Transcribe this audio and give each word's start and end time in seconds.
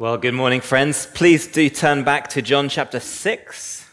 Well, 0.00 0.16
good 0.16 0.32
morning, 0.32 0.62
friends. 0.62 1.04
Please 1.04 1.46
do 1.46 1.68
turn 1.68 2.04
back 2.04 2.28
to 2.28 2.40
John 2.40 2.70
chapter 2.70 2.98
6. 3.00 3.86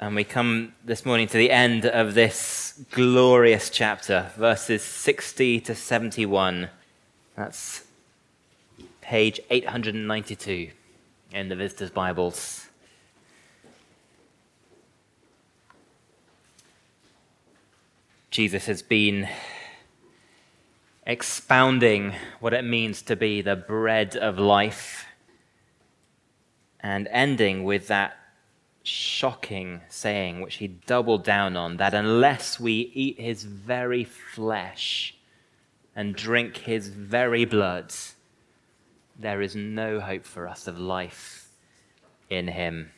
And 0.00 0.16
we 0.16 0.24
come 0.24 0.74
this 0.84 1.06
morning 1.06 1.28
to 1.28 1.38
the 1.38 1.52
end 1.52 1.86
of 1.86 2.14
this 2.14 2.84
glorious 2.90 3.70
chapter, 3.70 4.32
verses 4.36 4.82
60 4.82 5.60
to 5.60 5.76
71. 5.76 6.70
That's 7.36 7.84
page 9.00 9.38
892 9.48 10.70
in 11.32 11.48
the 11.48 11.54
Visitors' 11.54 11.90
Bibles. 11.90 12.66
Jesus 18.32 18.66
has 18.66 18.82
been 18.82 19.28
expounding 21.06 22.14
what 22.40 22.54
it 22.54 22.64
means 22.64 23.02
to 23.02 23.16
be 23.16 23.42
the 23.42 23.56
bread 23.56 24.16
of 24.16 24.38
life 24.38 25.06
and 26.80 27.08
ending 27.10 27.64
with 27.64 27.88
that 27.88 28.16
shocking 28.82 29.80
saying, 29.88 30.40
which 30.40 30.56
he 30.56 30.68
doubled 30.68 31.24
down 31.24 31.56
on, 31.56 31.76
that 31.76 31.94
unless 31.94 32.58
we 32.58 32.90
eat 32.94 33.20
his 33.20 33.44
very 33.44 34.04
flesh 34.04 35.14
and 35.94 36.14
drink 36.14 36.58
his 36.58 36.88
very 36.88 37.44
blood, 37.44 37.92
there 39.18 39.42
is 39.42 39.54
no 39.54 40.00
hope 40.00 40.24
for 40.24 40.48
us 40.48 40.66
of 40.66 40.78
life 40.78 41.48
in 42.30 42.48
him. 42.48 42.90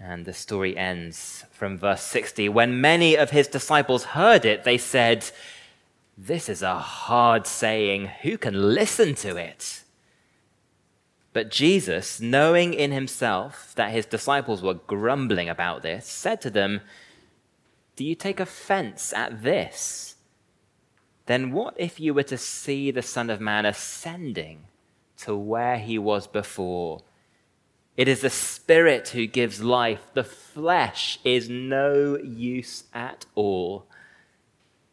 And 0.00 0.24
the 0.24 0.32
story 0.32 0.76
ends 0.76 1.44
from 1.50 1.78
verse 1.78 2.02
60. 2.02 2.48
When 2.48 2.80
many 2.80 3.16
of 3.16 3.30
his 3.30 3.48
disciples 3.48 4.04
heard 4.04 4.44
it, 4.44 4.64
they 4.64 4.78
said, 4.78 5.30
this 6.20 6.48
is 6.48 6.62
a 6.62 6.78
hard 6.78 7.46
saying. 7.46 8.06
Who 8.22 8.36
can 8.36 8.74
listen 8.74 9.14
to 9.16 9.36
it? 9.36 9.84
But 11.32 11.50
Jesus, 11.50 12.20
knowing 12.20 12.74
in 12.74 12.90
himself 12.90 13.72
that 13.76 13.92
his 13.92 14.04
disciples 14.04 14.60
were 14.60 14.74
grumbling 14.74 15.48
about 15.48 15.82
this, 15.82 16.06
said 16.06 16.40
to 16.40 16.50
them, 16.50 16.80
Do 17.94 18.04
you 18.04 18.16
take 18.16 18.40
offense 18.40 19.12
at 19.12 19.44
this? 19.44 20.16
Then 21.26 21.52
what 21.52 21.74
if 21.76 22.00
you 22.00 22.14
were 22.14 22.24
to 22.24 22.38
see 22.38 22.90
the 22.90 23.02
Son 23.02 23.30
of 23.30 23.40
Man 23.40 23.64
ascending 23.64 24.64
to 25.18 25.36
where 25.36 25.78
he 25.78 25.98
was 25.98 26.26
before? 26.26 27.02
It 27.96 28.08
is 28.08 28.22
the 28.22 28.30
Spirit 28.30 29.10
who 29.10 29.26
gives 29.28 29.62
life, 29.62 30.00
the 30.14 30.24
flesh 30.24 31.20
is 31.22 31.48
no 31.48 32.16
use 32.18 32.84
at 32.92 33.26
all. 33.36 33.87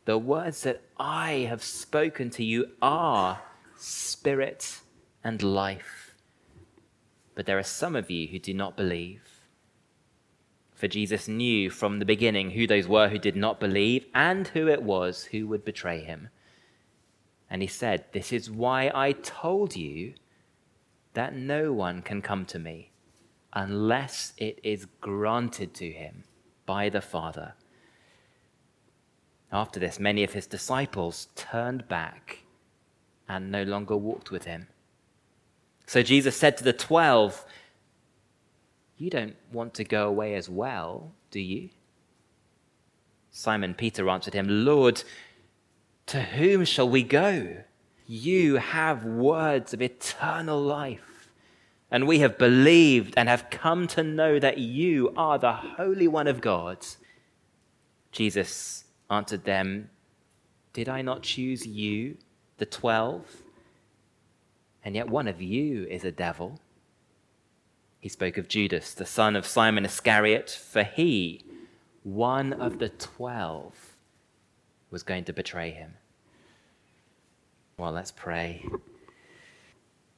The 0.05 0.17
words 0.19 0.61
that 0.61 0.83
I 0.97 1.47
have 1.49 1.63
spoken 1.63 2.29
to 2.31 2.43
you 2.43 2.67
are 2.81 3.41
spirit 3.75 4.81
and 5.23 5.41
life. 5.41 6.13
But 7.33 7.47
there 7.47 7.57
are 7.57 7.63
some 7.63 7.95
of 7.95 8.11
you 8.11 8.27
who 8.27 8.37
do 8.37 8.53
not 8.53 8.77
believe. 8.77 9.23
For 10.75 10.87
Jesus 10.87 11.27
knew 11.27 11.69
from 11.71 11.97
the 11.97 12.05
beginning 12.05 12.51
who 12.51 12.67
those 12.67 12.87
were 12.87 13.09
who 13.09 13.17
did 13.17 13.35
not 13.35 13.59
believe 13.59 14.05
and 14.13 14.47
who 14.49 14.67
it 14.67 14.83
was 14.83 15.25
who 15.25 15.47
would 15.47 15.65
betray 15.65 16.01
him. 16.03 16.29
And 17.49 17.61
he 17.61 17.67
said, 17.67 18.05
This 18.11 18.31
is 18.31 18.51
why 18.51 18.91
I 18.93 19.13
told 19.13 19.75
you 19.75 20.13
that 21.13 21.35
no 21.35 21.73
one 21.73 22.01
can 22.01 22.21
come 22.21 22.45
to 22.47 22.59
me 22.59 22.91
unless 23.53 24.33
it 24.37 24.59
is 24.63 24.85
granted 25.01 25.73
to 25.75 25.91
him 25.91 26.25
by 26.65 26.89
the 26.89 27.01
Father. 27.01 27.53
After 29.51 29.79
this, 29.79 29.99
many 29.99 30.23
of 30.23 30.33
his 30.33 30.47
disciples 30.47 31.27
turned 31.35 31.87
back 31.87 32.43
and 33.27 33.51
no 33.51 33.63
longer 33.63 33.95
walked 33.95 34.31
with 34.31 34.45
him. 34.45 34.67
So 35.87 36.01
Jesus 36.01 36.35
said 36.35 36.57
to 36.57 36.63
the 36.63 36.73
twelve, 36.73 37.45
You 38.97 39.09
don't 39.09 39.35
want 39.51 39.73
to 39.75 39.83
go 39.83 40.07
away 40.07 40.35
as 40.35 40.49
well, 40.49 41.13
do 41.31 41.39
you? 41.39 41.69
Simon 43.31 43.73
Peter 43.73 44.09
answered 44.09 44.33
him, 44.33 44.47
Lord, 44.49 45.03
to 46.07 46.21
whom 46.21 46.63
shall 46.65 46.89
we 46.89 47.03
go? 47.03 47.57
You 48.07 48.55
have 48.55 49.03
words 49.03 49.73
of 49.73 49.81
eternal 49.81 50.61
life, 50.61 51.29
and 51.91 52.07
we 52.07 52.19
have 52.19 52.37
believed 52.37 53.13
and 53.17 53.27
have 53.27 53.49
come 53.49 53.87
to 53.87 54.03
know 54.03 54.39
that 54.39 54.59
you 54.59 55.11
are 55.17 55.37
the 55.37 55.53
Holy 55.53 56.07
One 56.07 56.27
of 56.27 56.39
God. 56.39 56.85
Jesus 58.11 58.84
answered 59.09 59.45
them, 59.45 59.89
Did 60.73 60.89
I 60.89 61.01
not 61.01 61.23
choose 61.23 61.65
you, 61.65 62.17
the 62.57 62.65
twelve? 62.65 63.43
And 64.83 64.95
yet 64.95 65.09
one 65.09 65.27
of 65.27 65.41
you 65.41 65.85
is 65.85 66.03
a 66.03 66.11
devil. 66.11 66.59
He 67.99 68.09
spoke 68.09 68.37
of 68.37 68.47
Judas, 68.47 68.93
the 68.93 69.05
son 69.05 69.35
of 69.35 69.47
Simon 69.47 69.85
Iscariot, 69.85 70.49
for 70.49 70.83
he, 70.83 71.43
one 72.03 72.53
of 72.53 72.77
the 72.77 72.89
twelve, 72.89 73.95
was 74.91 75.01
going 75.01 75.23
to 75.25 75.33
betray 75.33 75.71
him. 75.71 75.95
Well, 77.77 77.91
let's 77.91 78.11
pray. 78.11 78.63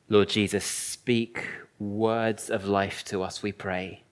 Lord 0.09 0.29
Jesus, 0.29 0.65
speak 0.65 1.45
words 1.79 2.49
of 2.49 2.65
life 2.65 3.03
to 3.05 3.23
us, 3.23 3.41
we 3.41 3.51
pray. 3.51 4.03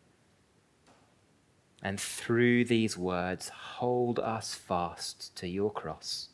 And 1.82 2.00
through 2.00 2.66
these 2.66 2.98
words, 2.98 3.50
hold 3.50 4.20
us 4.20 4.56
fast 4.56 5.36
to 5.38 5.48
your 5.48 5.72
cross. 5.72 6.30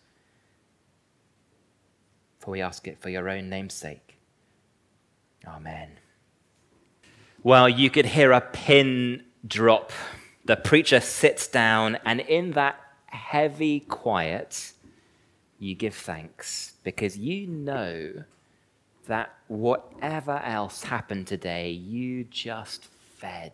For 2.39 2.51
we 2.51 2.61
ask 2.61 2.87
it 2.87 2.99
for 2.99 3.09
your 3.09 3.29
own 3.29 3.49
name's 3.49 3.73
sake. 3.73 4.17
Amen. 5.45 5.99
Well, 7.43 7.67
you 7.67 7.89
could 7.89 8.05
hear 8.05 8.31
a 8.31 8.41
pin 8.41 9.23
drop. 9.45 9.91
The 10.45 10.55
preacher 10.55 10.99
sits 10.99 11.47
down, 11.47 11.97
and 12.05 12.19
in 12.21 12.51
that 12.51 12.79
heavy 13.07 13.81
quiet, 13.81 14.73
you 15.59 15.75
give 15.75 15.95
thanks 15.95 16.73
because 16.83 17.17
you 17.17 17.47
know 17.47 18.23
that 19.07 19.33
whatever 19.47 20.37
else 20.39 20.83
happened 20.83 21.27
today, 21.27 21.71
you 21.71 22.23
just 22.25 22.85
fed 23.17 23.53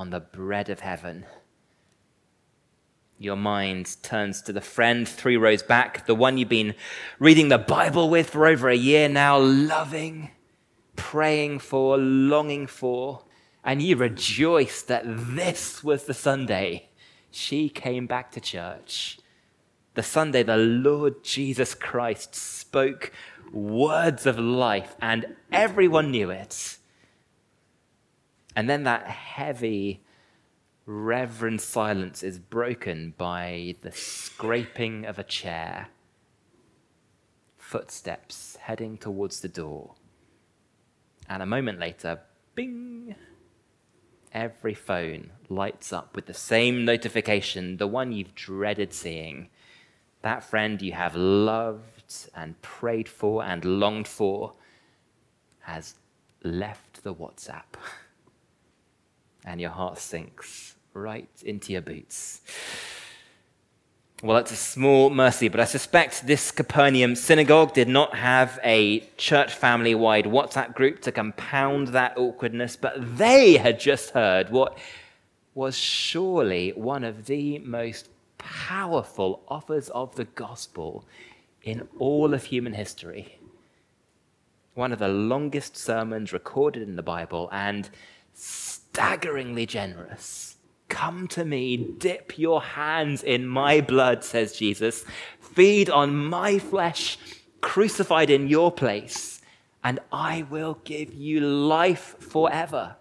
on 0.00 0.08
the 0.08 0.18
bread 0.18 0.70
of 0.70 0.80
heaven. 0.80 1.26
Your 3.18 3.36
mind 3.36 3.98
turns 4.02 4.40
to 4.42 4.52
the 4.54 4.62
friend 4.62 5.06
three 5.06 5.36
rows 5.36 5.62
back, 5.62 6.06
the 6.06 6.14
one 6.14 6.38
you've 6.38 6.48
been 6.48 6.74
reading 7.18 7.50
the 7.50 7.58
Bible 7.58 8.08
with 8.08 8.30
for 8.30 8.46
over 8.46 8.70
a 8.70 8.74
year 8.74 9.10
now, 9.10 9.38
loving, 9.38 10.30
praying 10.96 11.58
for, 11.58 11.98
longing 11.98 12.66
for, 12.66 13.24
and 13.62 13.82
you 13.82 13.94
rejoice 13.94 14.80
that 14.80 15.02
this 15.04 15.84
was 15.84 16.04
the 16.04 16.14
Sunday 16.14 16.88
she 17.30 17.68
came 17.68 18.06
back 18.06 18.32
to 18.32 18.40
church. 18.40 19.18
The 19.96 20.02
Sunday 20.02 20.42
the 20.42 20.56
Lord 20.56 21.22
Jesus 21.22 21.74
Christ 21.74 22.34
spoke 22.34 23.12
words 23.52 24.24
of 24.24 24.38
life, 24.38 24.96
and 25.02 25.36
everyone 25.52 26.10
knew 26.10 26.30
it. 26.30 26.78
And 28.56 28.68
then 28.68 28.84
that 28.84 29.06
heavy, 29.06 30.02
reverent 30.86 31.60
silence 31.60 32.22
is 32.22 32.38
broken 32.38 33.14
by 33.16 33.76
the 33.82 33.92
scraping 33.92 35.04
of 35.06 35.18
a 35.18 35.24
chair, 35.24 35.88
footsteps 37.56 38.56
heading 38.56 38.98
towards 38.98 39.40
the 39.40 39.48
door. 39.48 39.94
And 41.28 41.42
a 41.42 41.46
moment 41.46 41.78
later, 41.78 42.20
bing! 42.54 43.14
Every 44.32 44.74
phone 44.74 45.30
lights 45.48 45.92
up 45.92 46.14
with 46.14 46.26
the 46.26 46.34
same 46.34 46.84
notification, 46.84 47.76
the 47.76 47.86
one 47.86 48.12
you've 48.12 48.34
dreaded 48.34 48.92
seeing. 48.92 49.48
That 50.22 50.44
friend 50.44 50.80
you 50.82 50.92
have 50.92 51.16
loved 51.16 52.30
and 52.34 52.60
prayed 52.62 53.08
for 53.08 53.42
and 53.42 53.64
longed 53.64 54.06
for 54.06 54.54
has 55.60 55.94
left 56.42 57.02
the 57.02 57.14
WhatsApp. 57.14 57.64
and 59.44 59.60
your 59.60 59.70
heart 59.70 59.98
sinks 59.98 60.74
right 60.94 61.28
into 61.44 61.72
your 61.72 61.82
boots. 61.82 62.40
Well, 64.22 64.36
that's 64.36 64.52
a 64.52 64.56
small 64.56 65.08
mercy, 65.08 65.48
but 65.48 65.60
I 65.60 65.64
suspect 65.64 66.26
this 66.26 66.50
Capernaum 66.50 67.14
synagogue 67.16 67.72
did 67.72 67.88
not 67.88 68.14
have 68.14 68.60
a 68.62 69.00
church 69.16 69.54
family 69.54 69.94
wide 69.94 70.26
WhatsApp 70.26 70.74
group 70.74 71.00
to 71.02 71.12
compound 71.12 71.88
that 71.88 72.18
awkwardness, 72.18 72.76
but 72.76 73.16
they 73.16 73.56
had 73.56 73.80
just 73.80 74.10
heard 74.10 74.50
what 74.50 74.76
was 75.54 75.74
surely 75.76 76.70
one 76.72 77.02
of 77.02 77.24
the 77.24 77.60
most 77.60 78.10
powerful 78.36 79.42
offers 79.48 79.88
of 79.90 80.14
the 80.16 80.24
gospel 80.24 81.06
in 81.62 81.88
all 81.98 82.34
of 82.34 82.44
human 82.44 82.74
history. 82.74 83.38
One 84.74 84.92
of 84.92 84.98
the 84.98 85.08
longest 85.08 85.78
sermons 85.78 86.32
recorded 86.32 86.82
in 86.82 86.96
the 86.96 87.02
Bible, 87.02 87.48
and 87.52 87.88
staggeringly 88.92 89.66
generous. 89.66 90.56
Come 90.88 91.28
to 91.28 91.44
me, 91.44 91.76
dip 91.76 92.36
your 92.38 92.60
hands 92.60 93.22
in 93.22 93.46
my 93.46 93.80
blood, 93.80 94.24
says 94.24 94.56
Jesus. 94.56 95.04
Feed 95.40 95.88
on 95.88 96.16
my 96.16 96.58
flesh 96.58 97.16
crucified 97.60 98.30
in 98.30 98.48
your 98.48 98.72
place, 98.72 99.40
and 99.84 100.00
I 100.10 100.44
will 100.50 100.80
give 100.84 101.14
you 101.14 101.40
life 101.40 102.16
forever. 102.18 102.96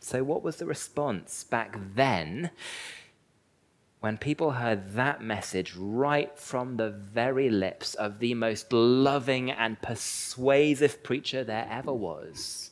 So, 0.00 0.22
what 0.22 0.42
was 0.42 0.56
the 0.56 0.66
response 0.66 1.44
back 1.44 1.78
then 1.94 2.50
when 4.00 4.18
people 4.18 4.52
heard 4.52 4.94
that 4.94 5.22
message 5.22 5.74
right 5.76 6.38
from 6.38 6.76
the 6.76 6.90
very 6.90 7.48
lips 7.48 7.94
of 7.94 8.18
the 8.18 8.34
most 8.34 8.72
loving 8.72 9.50
and 9.50 9.80
persuasive 9.80 11.02
preacher 11.02 11.42
there 11.44 11.68
ever 11.70 11.92
was? 11.92 12.69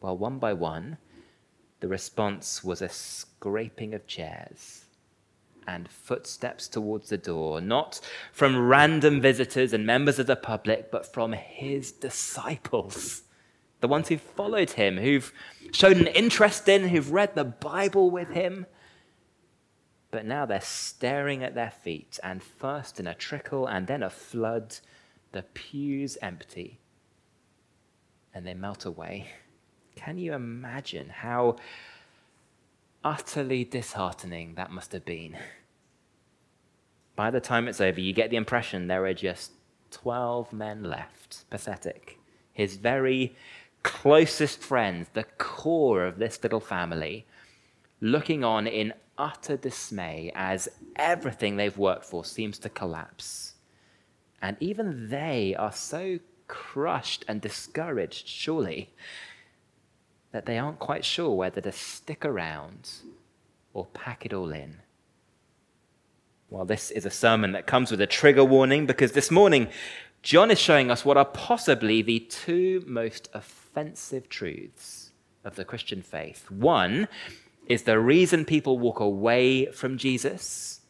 Well, 0.00 0.16
one 0.16 0.38
by 0.38 0.52
one, 0.52 0.98
the 1.80 1.88
response 1.88 2.62
was 2.64 2.82
a 2.82 2.88
scraping 2.88 3.94
of 3.94 4.06
chairs 4.06 4.86
and 5.66 5.88
footsteps 5.88 6.68
towards 6.68 7.08
the 7.08 7.18
door, 7.18 7.60
not 7.60 8.00
from 8.32 8.68
random 8.68 9.20
visitors 9.20 9.72
and 9.72 9.84
members 9.84 10.18
of 10.18 10.26
the 10.26 10.36
public, 10.36 10.90
but 10.90 11.12
from 11.12 11.32
his 11.32 11.92
disciples, 11.92 13.22
the 13.80 13.88
ones 13.88 14.08
who 14.08 14.16
followed 14.16 14.70
him, 14.70 14.96
who've 14.96 15.32
shown 15.72 15.98
an 15.98 16.06
interest 16.08 16.68
in, 16.68 16.88
who've 16.88 17.10
read 17.10 17.34
the 17.34 17.44
Bible 17.44 18.10
with 18.10 18.30
him. 18.30 18.66
But 20.10 20.24
now 20.24 20.46
they're 20.46 20.60
staring 20.60 21.42
at 21.42 21.54
their 21.54 21.72
feet, 21.72 22.18
and 22.22 22.42
first 22.42 23.00
in 23.00 23.06
a 23.06 23.14
trickle 23.14 23.66
and 23.66 23.86
then 23.86 24.02
a 24.02 24.10
flood, 24.10 24.78
the 25.32 25.42
pews 25.42 26.16
empty, 26.22 26.80
and 28.32 28.46
they 28.46 28.54
melt 28.54 28.84
away. 28.84 29.26
Can 29.96 30.18
you 30.18 30.34
imagine 30.34 31.08
how 31.08 31.56
utterly 33.02 33.64
disheartening 33.64 34.54
that 34.54 34.70
must 34.70 34.92
have 34.92 35.04
been? 35.04 35.36
By 37.16 37.30
the 37.30 37.40
time 37.40 37.66
it's 37.66 37.80
over, 37.80 38.00
you 38.00 38.12
get 38.12 38.30
the 38.30 38.36
impression 38.36 38.86
there 38.86 39.04
are 39.06 39.14
just 39.14 39.52
12 39.90 40.52
men 40.52 40.84
left. 40.84 41.48
Pathetic. 41.50 42.18
His 42.52 42.76
very 42.76 43.34
closest 43.82 44.60
friends, 44.60 45.08
the 45.12 45.24
core 45.38 46.04
of 46.04 46.18
this 46.18 46.42
little 46.42 46.60
family, 46.60 47.26
looking 48.00 48.44
on 48.44 48.66
in 48.66 48.92
utter 49.16 49.56
dismay 49.56 50.30
as 50.34 50.68
everything 50.96 51.56
they've 51.56 51.78
worked 51.78 52.04
for 52.04 52.24
seems 52.24 52.58
to 52.58 52.68
collapse. 52.68 53.54
And 54.42 54.56
even 54.60 55.08
they 55.08 55.54
are 55.58 55.72
so 55.72 56.18
crushed 56.48 57.24
and 57.26 57.40
discouraged, 57.40 58.28
surely, 58.28 58.90
that 60.36 60.44
they 60.44 60.58
aren't 60.58 60.78
quite 60.78 61.02
sure 61.02 61.30
whether 61.30 61.62
to 61.62 61.72
stick 61.72 62.22
around 62.22 62.90
or 63.72 63.86
pack 63.86 64.26
it 64.26 64.34
all 64.34 64.52
in. 64.52 64.76
Well, 66.50 66.66
this 66.66 66.90
is 66.90 67.06
a 67.06 67.10
sermon 67.10 67.52
that 67.52 67.66
comes 67.66 67.90
with 67.90 68.02
a 68.02 68.06
trigger 68.06 68.44
warning 68.44 68.84
because 68.84 69.12
this 69.12 69.30
morning 69.30 69.68
John 70.20 70.50
is 70.50 70.60
showing 70.60 70.90
us 70.90 71.06
what 71.06 71.16
are 71.16 71.24
possibly 71.24 72.02
the 72.02 72.20
two 72.20 72.84
most 72.86 73.30
offensive 73.32 74.28
truths 74.28 75.12
of 75.42 75.56
the 75.56 75.64
Christian 75.64 76.02
faith. 76.02 76.50
One 76.50 77.08
is 77.66 77.84
the 77.84 77.98
reason 77.98 78.44
people 78.44 78.78
walk 78.78 79.00
away 79.00 79.72
from 79.72 79.96
Jesus, 79.96 80.80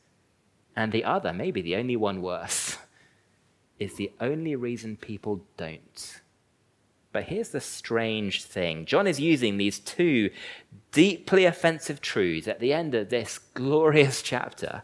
and 0.74 0.90
the 0.90 1.04
other, 1.04 1.32
maybe 1.32 1.62
the 1.62 1.76
only 1.76 1.94
one 1.94 2.20
worse, 2.20 2.78
is 3.78 3.94
the 3.94 4.10
only 4.20 4.56
reason 4.56 4.96
people 4.96 5.44
don't. 5.56 6.20
But 7.16 7.24
here's 7.24 7.48
the 7.48 7.62
strange 7.62 8.44
thing 8.44 8.84
John 8.84 9.06
is 9.06 9.18
using 9.18 9.56
these 9.56 9.78
two 9.78 10.28
deeply 10.92 11.46
offensive 11.46 12.02
truths 12.02 12.46
at 12.46 12.60
the 12.60 12.74
end 12.74 12.94
of 12.94 13.08
this 13.08 13.38
glorious 13.54 14.20
chapter 14.20 14.82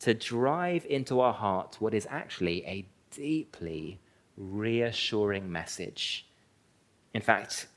to 0.00 0.14
drive 0.14 0.84
into 0.86 1.20
our 1.20 1.32
hearts 1.32 1.80
what 1.80 1.94
is 1.94 2.08
actually 2.10 2.66
a 2.66 2.86
deeply 3.12 4.00
reassuring 4.36 5.52
message. 5.52 6.26
In 7.14 7.22
fact, 7.22 7.68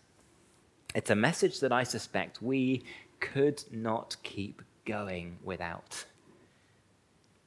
it's 0.96 1.12
a 1.12 1.16
message 1.16 1.60
that 1.60 1.72
I 1.72 1.84
suspect 1.84 2.42
we 2.42 2.82
could 3.20 3.64
not 3.72 4.16
keep 4.24 4.64
going 4.86 5.38
without. 5.44 6.06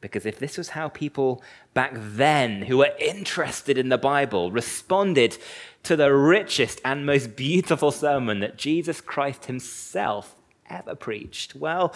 Because 0.00 0.26
if 0.26 0.38
this 0.38 0.56
was 0.56 0.70
how 0.70 0.88
people 0.88 1.42
back 1.74 1.92
then, 1.94 2.62
who 2.62 2.78
were 2.78 2.94
interested 3.00 3.76
in 3.76 3.88
the 3.88 3.98
Bible, 3.98 4.52
responded 4.52 5.38
to 5.82 5.96
the 5.96 6.12
richest 6.12 6.80
and 6.84 7.04
most 7.04 7.34
beautiful 7.34 7.90
sermon 7.90 8.40
that 8.40 8.56
Jesus 8.56 9.00
Christ 9.00 9.46
himself 9.46 10.36
ever 10.70 10.94
preached, 10.94 11.56
well, 11.56 11.94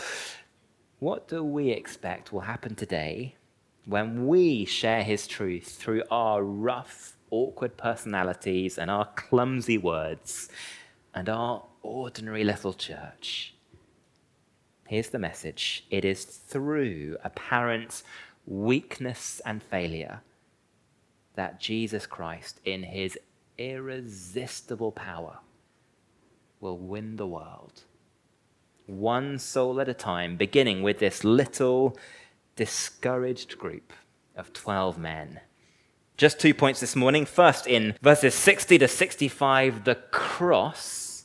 what 0.99 1.29
do 1.29 1.45
we 1.45 1.71
expect 1.71 2.33
will 2.33 2.41
happen 2.41 2.75
today 2.75 3.37
when 3.85 4.27
we 4.27 4.65
share 4.65 5.03
his 5.03 5.27
truth 5.27 5.69
through 5.69 6.03
our 6.11 6.43
rough, 6.43 7.17
awkward 7.31 7.77
personalities 7.77 8.79
and 8.79 8.91
our 8.91 9.07
clumsy 9.15 9.79
words 9.79 10.49
and 11.15 11.29
our 11.29 11.65
ordinary 11.83 12.45
little 12.45 12.73
church? 12.73 13.55
Here's 14.93 15.09
the 15.09 15.19
message 15.19 15.87
it 15.89 16.05
is 16.05 16.23
through 16.27 17.17
apparent 17.25 18.03
weakness 18.45 19.41
and 19.47 19.63
failure 19.63 20.21
that 21.35 21.59
Jesus 21.59 22.05
Christ, 22.05 22.61
in 22.67 22.83
his 22.83 23.19
irresistible 23.57 24.93
power, 24.93 25.39
will 26.61 26.77
win 26.77 27.17
the 27.17 27.27
world. 27.27 27.85
One 28.85 29.39
soul 29.39 29.81
at 29.81 29.89
a 29.89 29.95
time, 29.95 30.37
beginning 30.37 30.83
with 30.83 30.99
this 30.99 31.25
little 31.25 31.97
discouraged 32.55 33.57
group 33.57 33.95
of 34.37 34.53
12 34.53 34.99
men. 34.99 35.41
Just 36.19 36.39
two 36.39 36.53
points 36.53 36.81
this 36.81 36.95
morning. 36.95 37.25
First, 37.25 37.67
in 37.67 37.95
verses 38.03 38.35
60 38.35 38.77
to 38.77 38.89
65, 38.89 39.85
the 39.85 39.95
cross 39.95 41.25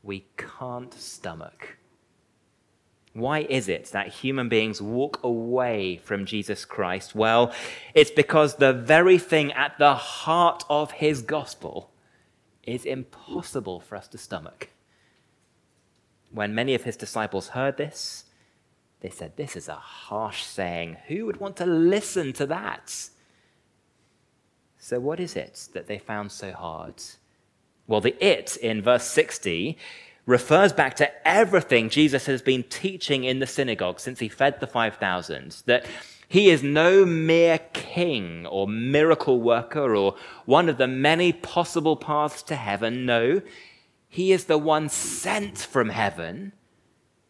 we 0.00 0.26
can't 0.36 0.94
stomach. 0.94 1.79
Why 3.12 3.40
is 3.40 3.68
it 3.68 3.86
that 3.86 4.08
human 4.08 4.48
beings 4.48 4.80
walk 4.80 5.20
away 5.24 5.96
from 5.96 6.26
Jesus 6.26 6.64
Christ? 6.64 7.14
Well, 7.14 7.52
it's 7.92 8.10
because 8.10 8.56
the 8.56 8.72
very 8.72 9.18
thing 9.18 9.52
at 9.52 9.76
the 9.78 9.94
heart 9.94 10.64
of 10.70 10.92
his 10.92 11.22
gospel 11.22 11.90
is 12.62 12.84
impossible 12.84 13.80
for 13.80 13.96
us 13.96 14.06
to 14.08 14.18
stomach. 14.18 14.70
When 16.30 16.54
many 16.54 16.74
of 16.74 16.84
his 16.84 16.96
disciples 16.96 17.48
heard 17.48 17.76
this, 17.76 18.26
they 19.00 19.10
said, 19.10 19.36
This 19.36 19.56
is 19.56 19.68
a 19.68 19.74
harsh 19.74 20.44
saying. 20.44 20.98
Who 21.08 21.26
would 21.26 21.38
want 21.38 21.56
to 21.56 21.66
listen 21.66 22.32
to 22.34 22.46
that? 22.46 23.10
So, 24.78 25.00
what 25.00 25.18
is 25.18 25.34
it 25.34 25.68
that 25.72 25.88
they 25.88 25.98
found 25.98 26.30
so 26.30 26.52
hard? 26.52 27.02
Well, 27.86 28.00
the 28.00 28.14
it 28.24 28.56
in 28.58 28.82
verse 28.82 29.04
60 29.04 29.76
refers 30.26 30.72
back 30.72 30.94
to 30.96 31.28
everything 31.28 31.88
Jesus 31.88 32.26
has 32.26 32.42
been 32.42 32.62
teaching 32.64 33.24
in 33.24 33.38
the 33.38 33.46
synagogue 33.46 34.00
since 34.00 34.18
he 34.18 34.28
fed 34.28 34.60
the 34.60 34.66
5,000 34.66 35.62
that 35.66 35.86
he 36.28 36.50
is 36.50 36.62
no 36.62 37.04
mere 37.04 37.58
king 37.72 38.46
or 38.46 38.68
miracle 38.68 39.40
worker 39.40 39.96
or 39.96 40.14
one 40.44 40.68
of 40.68 40.78
the 40.78 40.86
many 40.86 41.32
possible 41.32 41.96
paths 41.96 42.42
to 42.44 42.54
heaven. 42.54 43.04
No, 43.04 43.42
he 44.08 44.30
is 44.30 44.44
the 44.44 44.58
one 44.58 44.88
sent 44.88 45.58
from 45.58 45.88
heaven 45.88 46.52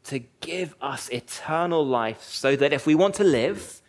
to 0.04 0.18
give 0.40 0.74
us 0.82 1.08
eternal 1.08 1.86
life 1.86 2.22
so 2.22 2.56
that 2.56 2.72
if 2.72 2.86
we 2.86 2.94
want 2.94 3.14
to 3.14 3.24
live, 3.24 3.80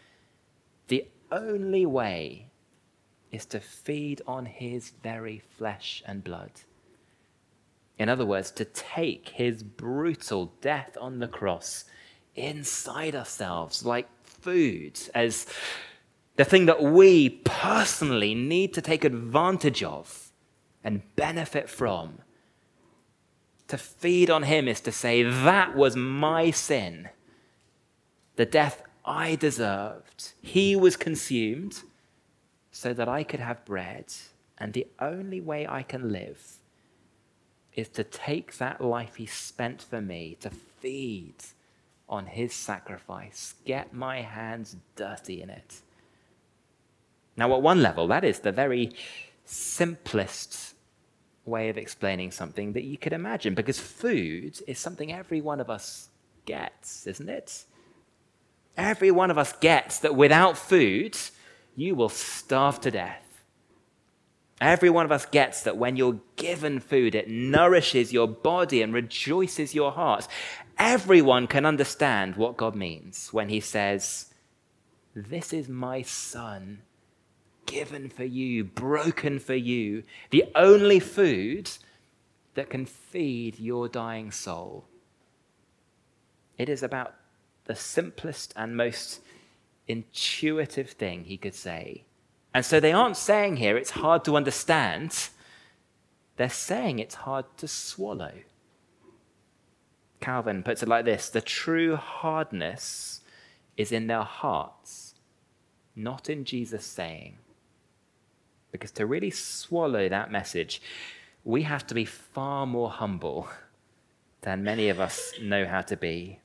the 0.88 1.06
only 1.32 1.86
way 1.86 2.48
is 3.32 3.46
to 3.48 3.60
feed 3.60 4.22
on 4.28 4.46
his 4.46 4.92
very 5.04 5.42
flesh 5.58 6.04
and 6.06 6.24
blood. 6.24 6.52
In 8.02 8.10
other 8.10 8.26
words, 8.26 8.50
to 8.54 8.66
take 8.66 9.30
his 9.30 9.62
brutal 9.62 10.56
death 10.60 10.98
on 11.00 11.20
the 11.20 11.28
cross 11.28 11.86
inside 12.36 13.14
ourselves 13.14 13.86
like 13.86 14.08
food, 14.24 15.00
as 15.14 15.46
the 16.36 16.44
thing 16.44 16.66
that 16.66 16.82
we 16.82 17.30
personally 17.30 18.34
need 18.34 18.74
to 18.74 18.82
take 18.82 19.04
advantage 19.06 19.84
of 19.84 20.32
and 20.84 21.04
benefit 21.16 21.70
from. 21.70 22.18
To 23.68 23.78
feed 23.78 24.32
on 24.32 24.42
him 24.42 24.68
is 24.68 24.82
to 24.82 24.92
say, 24.92 25.22
That 25.22 25.76
was 25.76 25.96
my 25.96 26.50
sin. 26.50 27.10
The 28.36 28.48
death 28.48 28.82
I 29.06 29.36
deserved. 29.36 30.34
He 30.42 30.76
was 30.76 30.98
consumed 30.98 31.84
so 32.72 32.96
that 32.96 33.08
I 33.08 33.22
could 33.24 33.42
have 33.42 33.64
bread. 33.64 34.06
And 34.58 34.74
the 34.74 34.88
only 35.00 35.40
way 35.40 35.68
I 35.68 35.84
can 35.84 36.12
live 36.12 36.58
is 37.76 37.88
to 37.90 38.04
take 38.04 38.58
that 38.58 38.82
life 38.82 39.16
he 39.16 39.26
spent 39.26 39.82
for 39.82 40.02
me, 40.02 40.38
to 40.42 40.50
feed 40.50 41.36
on 42.10 42.26
his 42.26 42.54
sacrifice, 42.54 43.56
get 43.66 43.94
my 43.94 44.22
hands 44.22 44.76
dirty 44.96 45.42
in 45.42 45.50
it. 45.50 45.82
Now, 47.38 47.56
at 47.56 47.62
one 47.62 47.82
level, 47.82 48.08
that 48.08 48.26
is 48.26 48.40
the 48.40 48.52
very 48.52 48.92
simplest 49.46 50.76
way 51.46 51.70
of 51.70 51.78
explaining 51.78 52.32
something 52.32 52.74
that 52.74 52.84
you 52.84 52.98
could 52.98 53.14
imagine, 53.14 53.56
because 53.56 53.80
food 53.80 54.60
is 54.68 54.78
something 54.78 55.12
every 55.12 55.40
one 55.40 55.62
of 55.62 55.70
us 55.70 56.10
gets, 56.46 57.08
isn't 57.08 57.30
it? 57.30 57.64
Every 58.76 59.12
one 59.12 59.32
of 59.32 59.38
us 59.38 59.54
gets 59.54 60.00
that 60.00 60.16
without 60.16 60.58
food, 60.58 61.18
you 61.76 61.96
will 61.96 62.10
starve 62.10 62.82
to 62.82 62.92
death. 62.92 63.31
Every 64.62 64.92
one 64.92 65.06
of 65.06 65.12
us 65.12 65.26
gets 65.26 65.64
that 65.64 65.78
when 65.78 65.96
you're 65.96 66.20
given 66.36 66.80
food, 66.80 67.16
it 67.16 67.28
nourishes 67.28 68.14
your 68.14 68.28
body 68.28 68.84
and 68.84 68.94
rejoices 68.94 69.74
your 69.74 69.92
heart. 69.92 70.28
Everyone 70.78 71.48
can 71.48 71.66
understand 71.66 72.36
what 72.36 72.58
God 72.58 72.76
means 72.76 73.34
when 73.34 73.50
he 73.50 73.60
says, 73.60 74.28
This 75.16 75.52
is 75.52 75.68
my 75.68 76.04
son, 76.04 76.84
given 77.66 78.08
for 78.08 78.24
you, 78.24 78.64
broken 78.64 79.40
for 79.40 79.56
you, 79.56 80.04
the 80.30 80.46
only 80.54 81.00
food 81.00 81.72
that 82.54 82.70
can 82.70 82.86
feed 82.86 83.60
your 83.60 83.88
dying 83.88 84.30
soul. 84.30 84.86
It 86.60 86.70
is 86.70 86.84
about 86.84 87.16
the 87.66 87.76
simplest 87.76 88.54
and 88.56 88.78
most 88.78 89.22
intuitive 89.88 90.92
thing 90.92 91.24
he 91.24 91.38
could 91.38 91.56
say. 91.56 92.04
And 92.54 92.66
so 92.66 92.80
they 92.80 92.92
aren't 92.92 93.18
saying 93.18 93.58
here 93.58 93.78
it's 93.78 93.92
hard 93.92 94.26
to 94.26 94.36
understand, 94.36 95.30
they're 96.38 96.50
saying 96.50 97.00
it's 97.00 97.16
hard 97.16 97.46
to 97.58 97.68
swallow. 97.68 98.34
Calvin 100.20 100.64
puts 100.64 100.84
it 100.84 100.90
like 100.90 101.06
this 101.06 101.30
the 101.30 101.42
true 101.42 101.96
hardness 101.96 103.22
is 103.78 103.92
in 103.92 104.08
their 104.08 104.24
hearts, 104.24 105.16
not 105.96 106.30
in 106.30 106.46
Jesus 106.46 106.86
saying. 106.86 107.38
Because 108.72 108.92
to 108.92 109.06
really 109.06 109.32
swallow 109.32 110.08
that 110.08 110.32
message, 110.32 110.82
we 111.44 111.64
have 111.64 111.86
to 111.88 111.96
be 111.96 112.06
far 112.06 112.66
more 112.66 112.90
humble 112.90 113.50
than 114.42 114.64
many 114.64 114.90
of 114.90 115.00
us 115.00 115.34
know 115.42 115.66
how 115.66 115.82
to 115.82 115.98
be. 115.98 116.40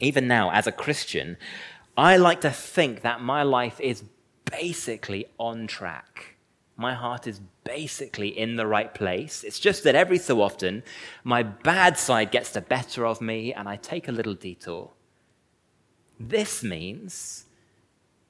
Even 0.00 0.28
now, 0.28 0.50
as 0.50 0.66
a 0.66 0.72
Christian, 0.72 1.36
I 1.96 2.16
like 2.16 2.40
to 2.42 2.50
think 2.50 3.02
that 3.02 3.20
my 3.20 3.42
life 3.42 3.80
is 3.80 4.04
basically 4.50 5.26
on 5.38 5.66
track. 5.66 6.36
My 6.76 6.94
heart 6.94 7.26
is 7.26 7.40
basically 7.64 8.28
in 8.28 8.56
the 8.56 8.66
right 8.66 8.94
place. 8.94 9.42
It's 9.42 9.58
just 9.58 9.82
that 9.84 9.96
every 9.96 10.18
so 10.18 10.40
often, 10.40 10.84
my 11.24 11.42
bad 11.42 11.98
side 11.98 12.30
gets 12.30 12.50
the 12.50 12.60
better 12.60 13.04
of 13.04 13.20
me 13.20 13.52
and 13.52 13.68
I 13.68 13.76
take 13.76 14.06
a 14.06 14.12
little 14.12 14.34
detour. 14.34 14.92
This 16.20 16.62
means 16.62 17.46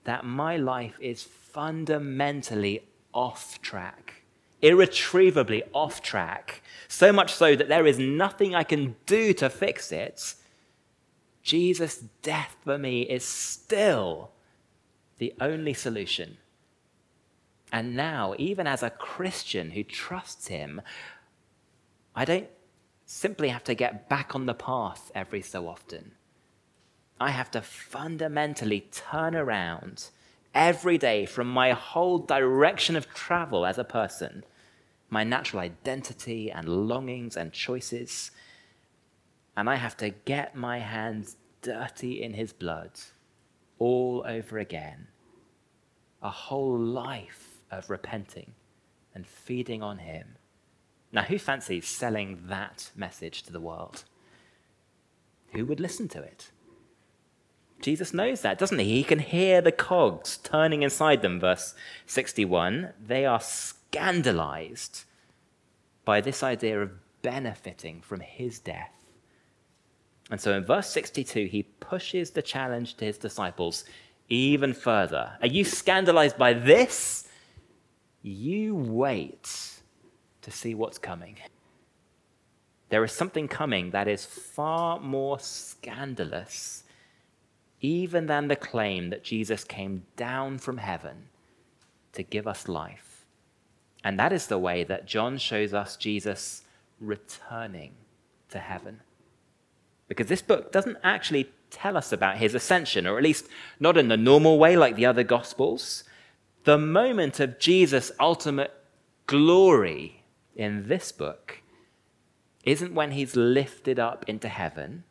that 0.05 0.25
my 0.25 0.57
life 0.57 0.97
is 1.01 1.23
fundamentally 1.23 2.83
off 3.13 3.61
track, 3.61 4.23
irretrievably 4.63 5.63
off 5.75 6.01
track, 6.01 6.63
so 6.89 7.13
much 7.13 7.35
so 7.35 7.55
that 7.55 7.69
there 7.69 7.87
is 7.87 7.99
nothing 7.99 8.55
I 8.55 8.63
can 8.63 8.97
do 9.05 9.35
to 9.35 9.51
fix 9.51 9.93
it. 9.93 10.35
Jesus' 11.43 11.99
death 12.23 12.57
for 12.65 12.79
me 12.79 13.03
is 13.03 13.25
still 13.25 14.31
the 15.19 15.35
only 15.41 15.75
solution. 15.75 16.39
And 17.73 17.95
now, 17.95 18.35
even 18.39 18.67
as 18.67 18.83
a 18.83 18.91
Christian 18.91 19.73
who 19.73 19.83
trusts 19.83 20.47
him, 20.49 20.81
I 22.15 22.25
don't 22.25 22.49
simply 23.05 23.49
have 23.49 23.65
to 23.65 23.75
get 23.75 24.09
back 24.09 24.35
on 24.35 24.47
the 24.47 24.55
path 24.55 25.11
every 25.15 25.43
so 25.43 25.69
often. 25.69 26.13
I 27.21 27.31
have 27.31 27.51
to 27.53 27.63
fundamentally 27.63 28.89
turn 28.93 29.35
around 29.35 30.11
every 30.55 30.99
day 30.99 31.27
from 31.27 31.49
my 31.49 31.73
whole 31.73 32.19
direction 32.19 32.97
of 32.97 33.13
travel 33.13 33.67
as 33.67 33.77
a 33.77 33.85
person, 33.85 34.45
my 35.11 35.25
natural 35.25 35.61
identity 35.61 36.51
and 36.51 36.69
longings 36.69 37.37
and 37.37 37.53
choices, 37.53 38.31
and 39.57 39.69
I 39.69 39.75
have 39.75 39.97
to 39.99 40.11
get 40.11 40.55
my 40.55 40.79
hands 40.79 41.37
dirty 41.61 42.23
in 42.23 42.35
his 42.35 42.53
blood 42.53 42.93
all 43.79 44.25
over 44.27 44.59
again. 44.59 45.09
A 46.23 46.31
whole 46.31 46.79
life 46.79 47.59
of 47.71 47.91
repenting 47.91 48.55
and 49.15 49.27
feeding 49.27 49.83
on 49.83 49.99
him. 49.99 50.37
Now, 51.13 51.23
who 51.23 51.39
fancies 51.39 51.87
selling 51.87 52.45
that 52.47 52.91
message 52.95 53.43
to 53.45 53.53
the 53.53 53.61
world? 53.61 54.05
Who 55.53 55.65
would 55.67 55.81
listen 55.81 56.09
to 56.09 56.23
it? 56.23 56.51
Jesus 57.81 58.13
knows 58.13 58.41
that, 58.43 58.59
doesn't 58.59 58.79
he? 58.79 58.97
He 58.97 59.05
can 59.05 59.21
hear 59.21 59.61
the 59.61 59.73
cogs 59.73 60.37
turning 60.37 60.83
inside 60.83 61.23
them. 61.23 61.41
Verse 61.41 61.75
61 62.07 62.93
they 63.01 63.25
are 63.25 63.41
scandalized 63.41 65.05
by 66.05 66.21
this 66.21 66.43
idea 66.43 66.83
of 66.83 66.91
benefiting 67.23 68.01
from 68.01 68.21
his 68.21 68.59
death. 68.59 68.98
And 70.31 70.41
so 70.41 70.55
in 70.55 70.65
verse 70.65 70.89
62, 70.91 71.47
he 71.47 71.63
pushes 71.63 72.31
the 72.31 72.43
challenge 72.43 72.95
to 72.97 73.05
his 73.05 73.19
disciples 73.19 73.85
even 74.29 74.75
further. 74.75 75.33
Are 75.41 75.47
you 75.47 75.65
scandalized 75.65 76.37
by 76.37 76.53
this? 76.53 77.29
You 78.23 78.75
wait 78.75 79.81
to 80.43 80.51
see 80.51 80.75
what's 80.75 80.99
coming. 80.99 81.37
There 82.91 83.05
is 83.05 83.13
something 83.13 83.49
coming 83.49 83.91
that 83.91 84.09
is 84.09 84.25
far 84.27 84.99
more 84.99 85.39
scandalous 85.39 86.85
even 87.81 88.27
than 88.27 88.49
the 88.49 88.57
claim 88.57 89.11
that 89.11 89.25
Jesus 89.25 89.63
came 89.63 90.05
down 90.17 90.59
from 90.59 90.79
heaven 90.79 91.29
to 92.13 92.23
give 92.23 92.47
us 92.47 92.69
life. 92.69 93.25
And 94.03 94.19
that 94.19 94.33
is 94.33 94.47
the 94.47 94.59
way 94.59 94.85
that 94.85 95.07
John 95.07 95.39
shows 95.39 95.75
us 95.75 95.97
Jesus 95.97 96.63
returning 97.01 97.93
to 98.51 98.59
heaven. 98.59 99.01
Because 100.09 100.27
this 100.27 100.43
book 100.43 100.73
doesn't 100.73 100.97
actually 101.05 101.51
tell 101.71 101.97
us 101.97 102.13
about 102.13 102.39
his 102.39 102.55
ascension, 102.55 103.07
or 103.07 103.19
at 103.19 103.25
least 103.25 103.47
not 103.79 103.97
in 103.97 104.09
the 104.09 104.17
normal 104.17 104.59
way 104.59 104.77
like 104.77 104.97
the 104.97 105.07
other 105.07 105.23
Gospels. 105.23 106.05
The 106.65 106.79
moment 106.79 107.41
of 107.41 107.59
Jesus' 107.59 108.11
ultimate 108.19 108.75
glory 109.27 110.25
in 110.57 110.89
this 110.89 111.13
book 111.13 111.63
isn't 112.65 112.95
when 112.95 113.13
he's 113.13 113.37
lifted 113.37 113.99
up 113.99 114.25
into 114.29 114.49
heaven, 114.49 115.05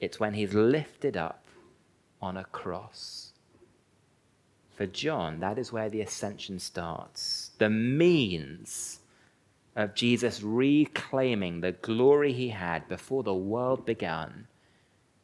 it's 0.00 0.18
when 0.18 0.34
he's 0.34 0.52
lifted 0.52 1.16
up 1.16 1.46
on 2.20 2.36
a 2.36 2.44
cross. 2.44 3.32
For 4.76 4.86
John, 4.86 5.40
that 5.40 5.58
is 5.58 5.72
where 5.72 5.88
the 5.88 6.00
ascension 6.00 6.58
starts. 6.58 7.52
The 7.58 7.70
means 7.70 8.98
of 9.76 9.94
Jesus 9.94 10.42
reclaiming 10.42 11.60
the 11.60 11.72
glory 11.72 12.32
he 12.32 12.50
had 12.50 12.88
before 12.88 13.22
the 13.22 13.34
world 13.34 13.84
began 13.84 14.46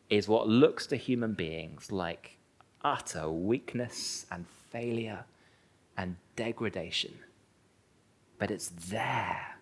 is 0.09 0.27
what 0.27 0.49
looks 0.49 0.87
to 0.89 0.97
human 0.97 1.35
beings 1.35 1.93
like 1.93 2.37
utter 2.83 3.31
weakness 3.31 4.27
and 4.31 4.47
failure 4.71 5.25
and 5.97 6.17
degradation. 6.35 7.15
But 8.39 8.51
it's 8.51 8.69
there 8.69 9.59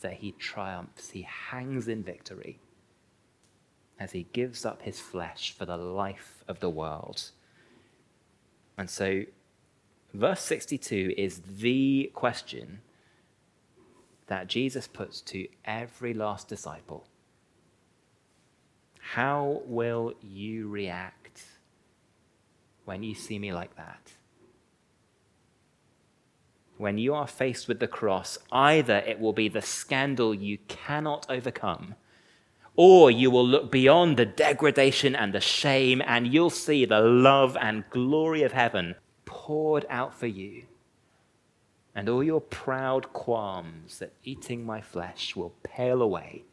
that 0.00 0.14
he 0.14 0.32
triumphs, 0.32 1.10
he 1.10 1.22
hangs 1.22 1.88
in 1.88 2.02
victory 2.02 2.60
as 3.98 4.12
he 4.12 4.26
gives 4.32 4.64
up 4.64 4.82
his 4.82 5.00
flesh 5.00 5.54
for 5.56 5.66
the 5.66 5.76
life 5.76 6.44
of 6.48 6.60
the 6.60 6.70
world. 6.70 7.30
And 8.76 8.88
so, 8.90 9.24
verse 10.12 10.40
62 10.40 11.14
is 11.16 11.40
the 11.58 12.10
question 12.14 12.80
that 14.26 14.48
Jesus 14.48 14.86
puts 14.86 15.20
to 15.22 15.46
every 15.64 16.14
last 16.14 16.48
disciple. 16.48 17.06
How 19.00 19.62
will 19.66 20.14
you 20.22 20.68
react 20.68 21.42
when 22.84 23.02
you 23.02 23.14
see 23.14 23.38
me 23.38 23.52
like 23.52 23.76
that? 23.76 24.12
When 26.76 26.98
you 26.98 27.14
are 27.14 27.26
faced 27.26 27.68
with 27.68 27.80
the 27.80 27.86
cross, 27.86 28.38
either 28.50 28.96
it 29.06 29.20
will 29.20 29.32
be 29.32 29.48
the 29.48 29.62
scandal 29.62 30.34
you 30.34 30.58
cannot 30.68 31.26
overcome 31.28 31.94
or 32.76 33.10
you 33.10 33.30
will 33.30 33.46
look 33.46 33.70
beyond 33.70 34.16
the 34.16 34.26
degradation 34.26 35.14
and 35.14 35.32
the 35.32 35.40
shame, 35.40 36.02
and 36.06 36.32
you'll 36.32 36.50
see 36.50 36.84
the 36.84 37.00
love 37.00 37.56
and 37.60 37.88
glory 37.90 38.42
of 38.42 38.52
heaven 38.52 38.96
poured 39.24 39.86
out 39.88 40.18
for 40.18 40.26
you. 40.26 40.64
And 41.94 42.08
all 42.08 42.24
your 42.24 42.40
proud 42.40 43.12
qualms 43.12 43.98
that 44.00 44.12
eating 44.24 44.66
my 44.66 44.80
flesh 44.80 45.36
will 45.36 45.54
pale 45.62 46.02
away. 46.02 46.44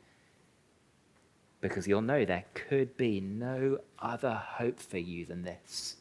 Because 1.62 1.88
you'll 1.88 2.02
know 2.02 2.26
there 2.26 2.46
could 2.54 2.96
be 2.96 3.20
no 3.20 3.80
other 4.00 4.34
hope 4.34 4.80
for 4.80 5.00
you 5.00 5.26
than 5.26 5.44
this. 5.44 5.96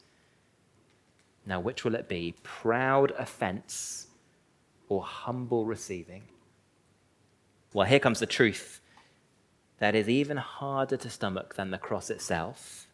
Now, 1.47 1.61
which 1.61 1.85
will 1.85 1.95
it 1.95 2.09
be? 2.09 2.35
Proud 2.43 3.13
offense 3.13 4.09
or 4.89 5.03
humble 5.03 5.65
receiving? 5.65 6.25
Well, 7.73 7.87
here 7.87 7.99
comes 7.99 8.21
the 8.21 8.27
truth 8.27 8.81
that 9.79 9.95
is 9.95 10.09
even 10.09 10.37
harder 10.37 10.97
to 10.99 11.09
stomach 11.09 11.55
than 11.55 11.71
the 11.71 11.79
cross 11.79 12.11
itself. 12.11 12.87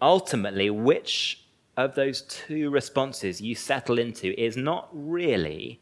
Ultimately, 0.00 0.68
which 0.68 1.41
of 1.76 1.94
those 1.94 2.22
two 2.22 2.70
responses 2.70 3.40
you 3.40 3.54
settle 3.54 3.98
into 3.98 4.38
is 4.40 4.56
not 4.56 4.88
really 4.92 5.80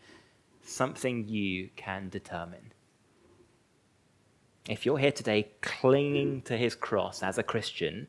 something 0.62 1.26
you 1.26 1.70
can 1.76 2.08
determine. 2.08 2.72
If 4.68 4.86
you're 4.86 4.98
here 4.98 5.12
today 5.12 5.48
clinging 5.62 6.42
to 6.42 6.56
his 6.56 6.76
cross 6.76 7.22
as 7.22 7.38
a 7.38 7.42
Christian, 7.42 8.06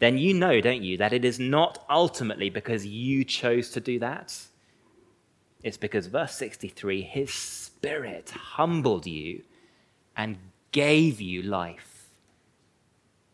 then 0.00 0.18
you 0.18 0.34
know, 0.34 0.60
don't 0.60 0.82
you, 0.82 0.96
that 0.96 1.12
it 1.12 1.24
is 1.24 1.38
not 1.38 1.84
ultimately 1.88 2.50
because 2.50 2.84
you 2.84 3.24
chose 3.24 3.70
to 3.70 3.80
do 3.80 4.00
that. 4.00 4.36
It's 5.62 5.76
because, 5.76 6.08
verse 6.08 6.34
63, 6.34 7.02
his 7.02 7.32
spirit 7.32 8.30
humbled 8.30 9.06
you 9.06 9.42
and 10.16 10.38
gave 10.72 11.20
you 11.20 11.42
life. 11.42 12.08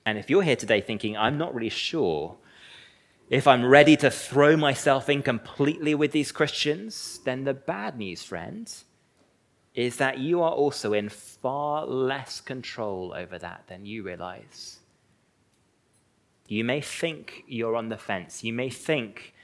And 0.05 0.19
if 0.19 0.29
you're 0.29 0.43
here 0.43 0.57
today 0.57 0.83
thinking, 0.83 1.17
I'm 1.17 1.39
not 1.39 1.55
really 1.55 1.71
sure 1.71 2.37
if 3.31 3.47
I'm 3.47 3.65
ready 3.65 3.97
to 3.97 4.11
throw 4.11 4.57
myself 4.57 5.09
in 5.09 5.23
completely 5.23 5.95
with 5.95 6.13
these 6.13 6.33
Christians, 6.33 7.21
then 7.25 7.45
the 7.45 7.55
bad 7.55 7.99
news, 7.99 8.23
friend, 8.23 8.73
is 9.75 9.97
that 9.97 10.19
you 10.19 10.43
are 10.43 10.53
also 10.53 10.95
in 10.95 11.09
far 11.09 11.87
less 11.87 12.41
control 12.41 13.15
over 13.15 13.39
that 13.39 13.65
than 13.69 13.85
you 13.85 14.03
realize. 14.03 14.79
You 16.47 16.65
may 16.65 16.81
think 16.81 17.45
you're 17.47 17.77
on 17.77 17.91
the 17.91 17.99
fence. 17.99 18.43
You 18.43 18.55
may 18.55 18.71
think 18.71 19.35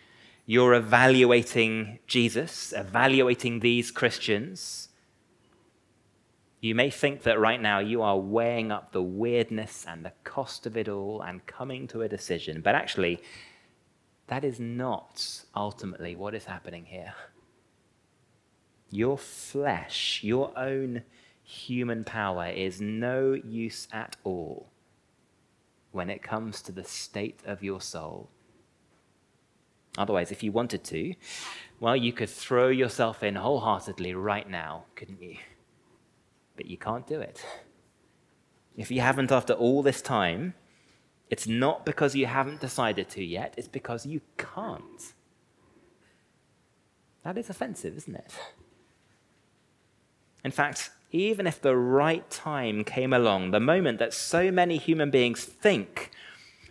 you're 0.46 0.74
evaluating 0.74 1.98
Jesus, 2.06 2.72
evaluating 2.74 3.60
these 3.60 3.90
Christians. 3.90 4.88
You 6.62 6.74
may 6.74 6.88
think 6.88 7.22
that 7.24 7.38
right 7.38 7.60
now 7.60 7.80
you 7.80 8.00
are 8.00 8.18
weighing 8.18 8.72
up 8.72 8.92
the 8.92 9.02
weirdness 9.02 9.84
and 9.86 10.02
the 10.02 10.12
cost 10.24 10.64
of 10.64 10.78
it 10.78 10.88
all 10.88 11.20
and 11.20 11.44
coming 11.44 11.86
to 11.88 12.00
a 12.00 12.08
decision. 12.08 12.62
But 12.62 12.74
actually, 12.74 13.20
that 14.26 14.44
is 14.44 14.58
not 14.58 15.44
ultimately 15.54 16.16
what 16.16 16.34
is 16.34 16.46
happening 16.46 16.86
here. 16.86 17.14
Your 18.90 19.18
flesh, 19.18 20.20
your 20.22 20.56
own 20.56 21.02
human 21.42 22.04
power, 22.04 22.46
is 22.46 22.80
no 22.80 23.32
use 23.32 23.88
at 23.92 24.16
all 24.24 24.68
when 25.92 26.10
it 26.10 26.22
comes 26.22 26.62
to 26.62 26.72
the 26.72 26.84
state 26.84 27.40
of 27.44 27.62
your 27.62 27.80
soul. 27.80 28.30
Otherwise, 29.96 30.32
if 30.32 30.42
you 30.42 30.50
wanted 30.50 30.82
to, 30.84 31.14
well, 31.78 31.94
you 31.94 32.12
could 32.12 32.30
throw 32.30 32.68
yourself 32.68 33.22
in 33.22 33.36
wholeheartedly 33.36 34.14
right 34.14 34.48
now, 34.48 34.84
couldn't 34.96 35.22
you? 35.22 35.36
But 36.56 36.66
you 36.66 36.76
can't 36.76 37.06
do 37.06 37.20
it. 37.20 37.44
If 38.76 38.90
you 38.90 39.00
haven't 39.00 39.30
after 39.30 39.52
all 39.52 39.82
this 39.82 40.02
time, 40.02 40.54
it's 41.30 41.46
not 41.46 41.86
because 41.86 42.14
you 42.14 42.26
haven't 42.26 42.60
decided 42.60 43.08
to 43.10 43.24
yet, 43.24 43.54
it's 43.56 43.68
because 43.68 44.06
you 44.06 44.20
can't. 44.36 45.12
That 47.24 47.38
is 47.38 47.48
offensive, 47.48 47.96
isn't 47.96 48.14
it? 48.14 48.32
In 50.44 50.50
fact, 50.50 50.90
even 51.10 51.46
if 51.46 51.60
the 51.60 51.76
right 51.76 52.28
time 52.30 52.84
came 52.84 53.12
along, 53.12 53.50
the 53.50 53.60
moment 53.60 53.98
that 53.98 54.12
so 54.12 54.50
many 54.50 54.76
human 54.76 55.10
beings 55.10 55.44
think 55.44 56.10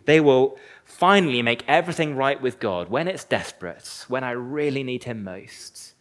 they 0.06 0.20
will 0.20 0.58
finally 0.86 1.42
make 1.42 1.64
everything 1.68 2.16
right 2.16 2.42
with 2.42 2.60
God, 2.60 2.90
when 2.90 3.08
it's 3.08 3.24
desperate, 3.24 4.06
when 4.08 4.24
I 4.24 4.32
really 4.32 4.84
need 4.84 5.06
Him 5.06 5.24
most, 5.24 5.94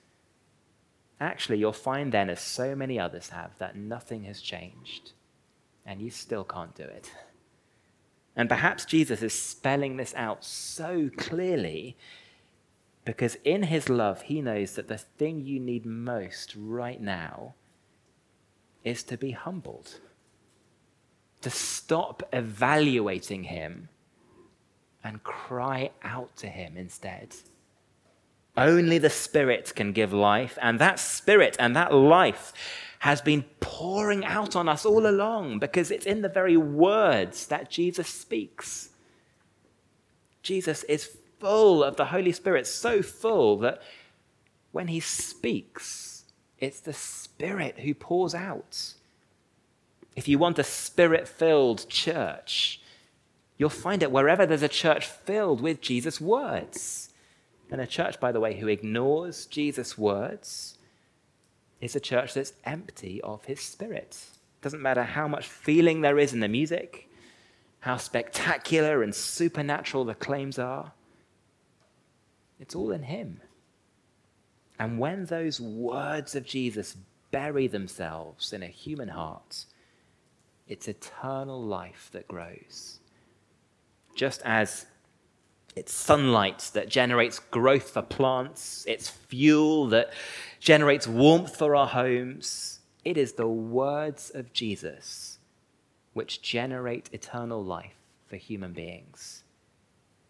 actually, 1.21 1.59
you'll 1.59 1.73
find 1.73 2.13
then, 2.13 2.29
as 2.29 2.41
so 2.41 2.75
many 2.75 2.99
others 2.99 3.31
have, 3.31 3.57
that 3.59 3.77
nothing 3.77 4.25
has 4.25 4.41
changed, 4.41 5.13
and 5.87 6.03
you 6.03 6.11
still 6.11 6.45
can't 6.45 6.75
do 6.75 6.83
it. 6.83 7.11
And 8.35 8.49
perhaps 8.49 8.85
Jesus 8.85 9.23
is 9.23 9.35
spelling 9.35 9.97
this 9.97 10.15
out 10.17 10.45
so 10.45 11.11
clearly 11.17 11.97
because 13.05 13.37
in 13.45 13.65
his 13.65 13.89
love, 13.89 14.23
he 14.23 14.41
knows 14.41 14.75
that 14.75 14.89
the 14.89 14.99
thing 14.99 15.41
you 15.41 15.59
need 15.59 15.85
most 15.85 16.55
right 16.57 17.01
now 17.01 17.55
is 18.85 19.03
to 19.05 19.17
be 19.17 19.33
humbled, 19.33 20.01
to 21.41 21.51
stop 21.51 22.23
evaluating 22.33 23.45
him 23.45 23.89
and 25.03 25.23
cry 25.25 25.91
out 26.03 26.37
to 26.37 26.47
him 26.47 26.77
instead. 26.77 27.35
Only 28.57 28.99
the 28.99 29.11
Spirit 29.11 29.73
can 29.75 29.93
give 29.93 30.13
life, 30.13 30.59
and 30.61 30.79
that 30.79 30.99
Spirit 31.01 31.57
and 31.59 31.75
that 31.75 31.93
life 31.93 32.53
has 33.03 33.21
been 33.21 33.43
pouring 33.59 34.25
out 34.25 34.55
on 34.55 34.69
us 34.69 34.87
all 34.87 35.09
along 35.09 35.59
because 35.59 35.91
it's 35.91 36.07
in 36.07 36.23
the 36.23 36.29
very 36.29 36.57
words 36.57 37.49
that 37.49 37.69
Jesus 37.69 38.07
speaks. 38.07 38.91
Jesus 40.45 40.85
is 40.85 41.17
full 41.41 41.83
of 41.83 41.97
the 41.97 42.05
Holy 42.05 42.31
Spirit, 42.31 42.65
so 42.65 43.03
full 43.03 43.59
that 43.59 43.83
when 44.71 44.87
he 44.87 45.01
speaks, 45.01 46.27
it's 46.59 46.79
the 46.79 46.93
Spirit 46.93 47.81
who 47.81 47.93
pours 47.93 48.37
out. 48.37 48.95
If 50.15 50.29
you 50.29 50.39
want 50.39 50.61
a 50.61 50.65
spirit 50.65 51.27
filled 51.27 51.89
church, 51.89 52.81
you'll 53.59 53.69
find 53.69 54.05
it 54.05 54.13
wherever 54.13 54.47
there's 54.47 54.63
a 54.63 54.69
church 54.69 55.07
filled 55.07 55.61
with 55.61 55.81
Jesus' 55.81 56.21
words. 56.21 57.11
And 57.69 57.81
a 57.81 57.87
church, 57.87 58.21
by 58.21 58.31
the 58.31 58.39
way, 58.39 58.61
who 58.61 58.69
ignores 58.69 59.47
Jesus' 59.47 59.99
words 59.99 60.79
is 61.83 61.97
a 61.97 62.01
church 62.01 62.33
that's 62.33 62.55
empty 62.65 63.21
of 63.23 63.45
his 63.45 63.61
spirit. 63.61 64.17
Doesn't 64.63 64.81
matter 64.81 65.03
how 65.03 65.27
much 65.27 65.49
feeling 65.49 66.01
there 66.01 66.19
is 66.19 66.33
in 66.33 66.39
the 66.39 66.49
music, 66.49 67.11
how 67.81 67.97
spectacular 67.97 69.03
and 69.03 69.13
supernatural 69.13 70.05
the 70.05 70.15
claims 70.15 70.61
are. 70.61 70.93
It's 72.61 72.77
all 72.77 72.93
in 72.93 73.03
him. 73.03 73.41
And 74.79 75.01
when 75.01 75.27
those 75.27 75.61
words 75.61 76.37
of 76.37 76.47
Jesus 76.47 76.97
bury 77.33 77.67
themselves 77.67 78.53
in 78.53 78.63
a 78.63 78.69
human 78.69 79.09
heart, 79.09 79.65
it's 80.69 80.87
eternal 80.87 81.61
life 81.61 82.11
that 82.13 82.29
grows. 82.29 83.01
Just 84.15 84.41
as 84.45 84.87
it's 85.75 85.93
sunlight 85.93 86.71
that 86.75 86.89
generates 86.89 87.39
growth 87.39 87.91
for 87.91 88.03
plants, 88.03 88.85
it's 88.87 89.09
fuel 89.09 89.89
that 89.89 90.13
generates 90.61 91.07
warmth 91.07 91.57
for 91.57 91.75
our 91.75 91.87
homes. 91.87 92.81
It 93.05 93.17
is 93.17 93.33
the 93.33 93.49
words 93.49 94.31
of 94.35 94.53
Jesus 94.53 95.39
which 96.13 96.43
generate 96.43 97.09
eternal 97.13 97.65
life 97.65 97.97
for 98.27 98.37
human 98.37 98.73
beings. 98.73 99.45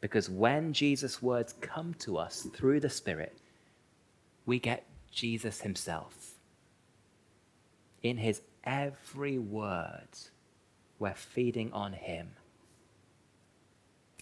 Because 0.00 0.30
when 0.30 0.72
Jesus' 0.72 1.22
words 1.22 1.54
come 1.60 1.94
to 1.94 2.18
us 2.18 2.48
through 2.54 2.80
the 2.80 2.90
Spirit, 2.90 3.36
we 4.46 4.58
get 4.58 4.84
Jesus 5.10 5.60
Himself. 5.60 6.34
In 8.02 8.16
His 8.16 8.42
every 8.64 9.38
word, 9.38 10.08
we're 10.98 11.14
feeding 11.14 11.72
on 11.72 11.92
Him. 11.92 12.30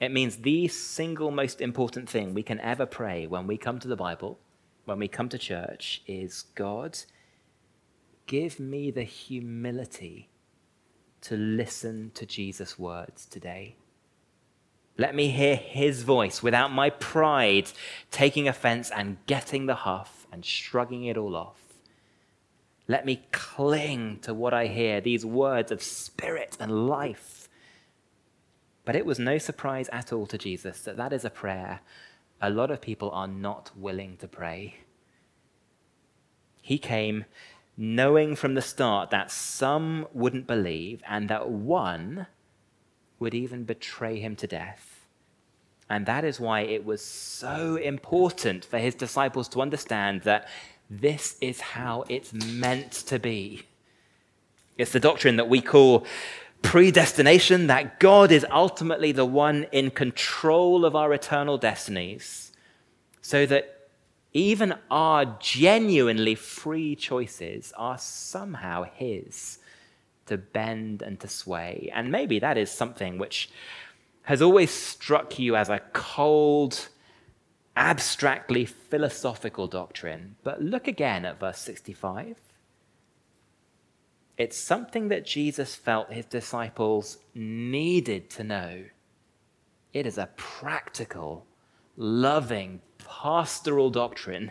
It 0.01 0.13
means 0.13 0.39
the 0.39 0.67
single 0.69 1.31
most 1.31 1.61
important 1.61 2.09
thing 2.09 2.35
we 2.35 2.43
can 2.43 2.59
ever 2.61 2.87
pray 2.87 3.27
when 3.27 3.47
we 3.47 3.59
come 3.59 3.79
to 3.81 3.89
the 3.89 3.97
Bible 3.97 4.39
when 4.85 4.99
we 4.99 5.07
come 5.07 5.29
to 5.29 5.39
church 5.39 6.03
is 6.07 6.43
God, 6.57 6.99
give 8.27 8.59
me 8.59 8.91
the 8.91 9.05
humility 9.05 10.29
to 11.23 11.37
listen 11.37 12.11
to 12.15 12.27
Jesus' 12.27 12.79
words 12.79 13.27
today. 13.27 13.77
Let 14.99 15.15
me 15.15 15.29
hear 15.29 15.55
his 15.55 16.03
voice 16.03 16.43
without 16.43 16.73
my 16.73 16.91
pride 16.91 17.71
taking 18.11 18.49
offense 18.49 18.91
and 18.91 19.19
getting 19.27 19.67
the 19.67 19.77
huff 19.77 20.27
and 20.33 20.45
shrugging 20.45 21.05
it 21.05 21.17
all 21.17 21.37
off. 21.37 21.63
Let 22.89 23.07
me 23.07 23.23
cling 23.31 24.19
to 24.23 24.35
what 24.35 24.53
I 24.53 24.67
hear, 24.67 25.01
these 25.01 25.25
words 25.25 25.71
of 25.71 25.83
spirit 25.83 26.57
and 26.59 26.89
life. 26.89 27.40
But 28.85 28.97
it 28.97 29.07
was 29.07 29.19
no 29.19 29.39
surprise 29.39 29.89
at 29.91 30.13
all 30.13 30.27
to 30.27 30.39
Jesus 30.39 30.81
that 30.83 30.97
that 30.97 31.13
is 31.13 31.25
a 31.25 31.31
prayer 31.31 31.81
a 32.41 32.51
lot 32.51 32.71
of 32.71 32.81
people 32.81 33.11
are 33.11 33.29
not 33.29 33.71
willing 33.77 34.17
to 34.19 34.29
pray. 34.29 34.77
He 36.63 36.79
came 36.79 37.27
knowing 37.77 38.37
from 38.37 38.55
the 38.55 38.63
start 38.63 39.11
that 39.11 39.31
some 39.31 40.07
wouldn't 40.13 40.47
believe 40.47 41.03
and 41.09 41.29
that 41.29 41.49
one 41.49 42.27
would 43.19 43.35
even 43.35 43.65
betray 43.65 44.19
him 44.19 44.37
to 44.37 44.47
death. 44.47 45.01
And 45.89 46.07
that 46.07 46.25
is 46.25 46.39
why 46.39 46.61
it 46.61 46.85
was 46.85 47.05
so 47.05 47.77
important 47.77 48.65
for 48.65 48.79
his 48.79 48.95
disciples 48.95 49.49
to 49.49 49.61
understand 49.61 50.23
that 50.23 50.49
this 50.89 51.37
is 51.41 51.61
how 51.61 52.05
it's 52.09 52.33
meant 52.33 52.93
to 52.93 53.19
be. 53.19 53.63
It's 54.79 54.93
the 54.93 55.01
doctrine 55.01 55.37
that 55.37 55.49
we 55.49 55.61
call 55.61 56.07
predestination, 56.63 57.67
that 57.69 58.01
God 58.01 58.31
is 58.33 58.47
ultimately 58.51 59.13
the 59.13 59.25
one 59.25 59.67
in 59.73 59.91
control 59.91 60.85
of 60.85 60.95
our 60.95 61.13
eternal 61.13 61.59
destinies, 61.59 62.53
so 63.21 63.47
that 63.47 63.89
even 64.33 64.75
our 64.91 65.37
genuinely 65.41 66.35
free 66.35 66.95
choices 66.95 67.73
are 67.77 67.99
somehow 67.99 68.85
His 68.85 69.59
to 70.27 70.39
bend 70.39 71.03
and 71.03 71.19
to 71.21 71.29
sway. 71.29 71.91
And 71.93 72.13
maybe 72.13 72.39
that 72.39 72.57
is 72.57 72.71
something 72.71 73.19
which 73.19 73.51
has 74.23 74.41
always 74.41 74.71
struck 74.71 75.39
you 75.39 75.57
as 75.57 75.69
a 75.69 75.81
cold, 75.93 76.89
abstractly 77.77 78.65
philosophical 78.65 79.67
doctrine. 79.67 80.37
But 80.45 80.63
look 80.63 80.87
again 80.87 81.25
at 81.25 81.41
verse 81.41 81.59
65. 81.59 82.37
It's 84.41 84.57
something 84.57 85.09
that 85.09 85.27
Jesus 85.27 85.75
felt 85.75 86.15
his 86.15 86.25
disciples 86.25 87.19
needed 87.35 88.31
to 88.31 88.43
know. 88.43 88.85
It 89.93 90.07
is 90.07 90.17
a 90.17 90.31
practical, 90.35 91.45
loving, 91.99 92.81
pastoral 93.07 93.91
doctrine 93.91 94.51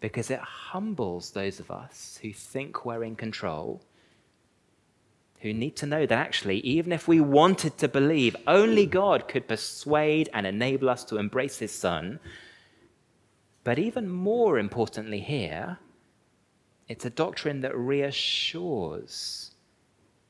because 0.00 0.30
it 0.30 0.38
humbles 0.38 1.32
those 1.32 1.60
of 1.60 1.70
us 1.70 2.18
who 2.22 2.32
think 2.32 2.86
we're 2.86 3.04
in 3.04 3.16
control, 3.16 3.82
who 5.40 5.52
need 5.52 5.76
to 5.76 5.86
know 5.86 6.06
that 6.06 6.18
actually, 6.18 6.60
even 6.60 6.90
if 6.90 7.06
we 7.06 7.20
wanted 7.20 7.76
to 7.76 7.86
believe, 7.86 8.34
only 8.46 8.86
God 8.86 9.28
could 9.28 9.46
persuade 9.46 10.30
and 10.32 10.46
enable 10.46 10.88
us 10.88 11.04
to 11.04 11.18
embrace 11.18 11.58
His 11.58 11.72
Son. 11.72 12.18
But 13.62 13.78
even 13.78 14.08
more 14.08 14.58
importantly, 14.58 15.20
here, 15.20 15.80
it's 16.88 17.04
a 17.04 17.10
doctrine 17.10 17.60
that 17.62 17.76
reassures 17.76 19.52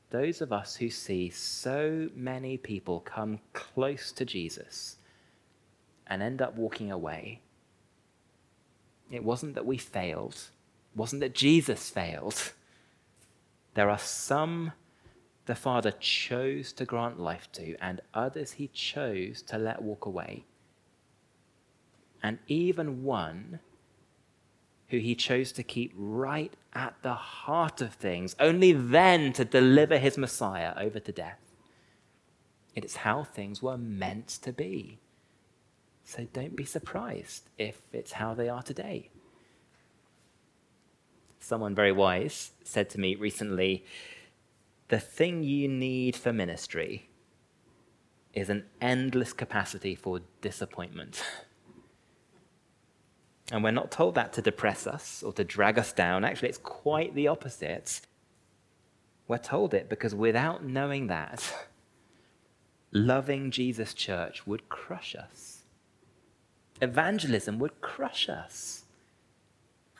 those 0.09 0.41
of 0.41 0.53
us 0.53 0.75
who 0.75 0.89
see 0.89 1.29
so 1.29 2.07
many 2.15 2.55
people 2.57 2.99
come 2.99 3.39
close 3.53 4.11
to 4.11 4.23
Jesus 4.23 4.97
and 6.05 6.21
end 6.21 6.41
up 6.41 6.55
walking 6.55 6.91
away. 6.91 7.41
It 9.11 9.23
wasn't 9.23 9.55
that 9.55 9.65
we 9.65 9.77
failed, 9.77 10.35
it 10.93 10.97
wasn't 10.97 11.21
that 11.21 11.33
Jesus 11.33 11.89
failed. 11.89 12.53
There 13.73 13.89
are 13.89 13.97
some 13.97 14.73
the 15.45 15.55
Father 15.55 15.91
chose 15.91 16.71
to 16.73 16.85
grant 16.85 17.19
life 17.19 17.51
to, 17.53 17.75
and 17.81 18.01
others 18.13 18.53
he 18.53 18.67
chose 18.67 19.41
to 19.41 19.57
let 19.57 19.81
walk 19.81 20.05
away. 20.05 20.45
And 22.21 22.39
even 22.47 23.03
one 23.03 23.59
who 24.93 24.99
he 24.99 25.15
chose 25.15 25.51
to 25.51 25.63
keep 25.63 25.91
right 25.95 26.53
at 26.71 26.93
the 27.01 27.15
heart 27.15 27.81
of 27.81 27.95
things, 27.95 28.35
only 28.39 28.71
then 28.71 29.33
to 29.33 29.43
deliver 29.43 29.97
his 29.97 30.19
Messiah 30.19 30.71
over 30.77 30.99
to 30.99 31.11
death. 31.11 31.39
It 32.75 32.85
is 32.85 32.97
how 32.97 33.23
things 33.23 33.59
were 33.59 33.75
meant 33.75 34.27
to 34.43 34.53
be. 34.53 34.99
So 36.03 36.27
don't 36.31 36.55
be 36.55 36.63
surprised 36.63 37.49
if 37.57 37.81
it's 37.91 38.11
how 38.11 38.35
they 38.35 38.47
are 38.47 38.61
today. 38.61 39.09
Someone 41.39 41.73
very 41.73 41.91
wise 41.91 42.51
said 42.63 42.87
to 42.91 42.99
me 42.99 43.15
recently 43.15 43.85
the 44.89 44.99
thing 44.99 45.41
you 45.41 45.67
need 45.67 46.15
for 46.15 46.31
ministry 46.31 47.09
is 48.35 48.47
an 48.47 48.65
endless 48.79 49.33
capacity 49.33 49.95
for 49.95 50.19
disappointment. 50.41 51.23
And 53.51 53.63
we're 53.63 53.71
not 53.71 53.91
told 53.91 54.15
that 54.15 54.33
to 54.33 54.41
depress 54.41 54.87
us 54.87 55.21
or 55.21 55.33
to 55.33 55.43
drag 55.43 55.77
us 55.77 55.91
down. 55.91 56.23
Actually, 56.23 56.49
it's 56.49 56.57
quite 56.57 57.13
the 57.13 57.27
opposite. 57.27 58.01
We're 59.27 59.37
told 59.37 59.73
it 59.73 59.89
because 59.89 60.15
without 60.15 60.63
knowing 60.63 61.07
that, 61.07 61.67
loving 62.91 63.51
Jesus' 63.51 63.93
church 63.93 64.47
would 64.47 64.69
crush 64.69 65.15
us. 65.15 65.63
Evangelism 66.81 67.59
would 67.59 67.81
crush 67.81 68.29
us. 68.29 68.83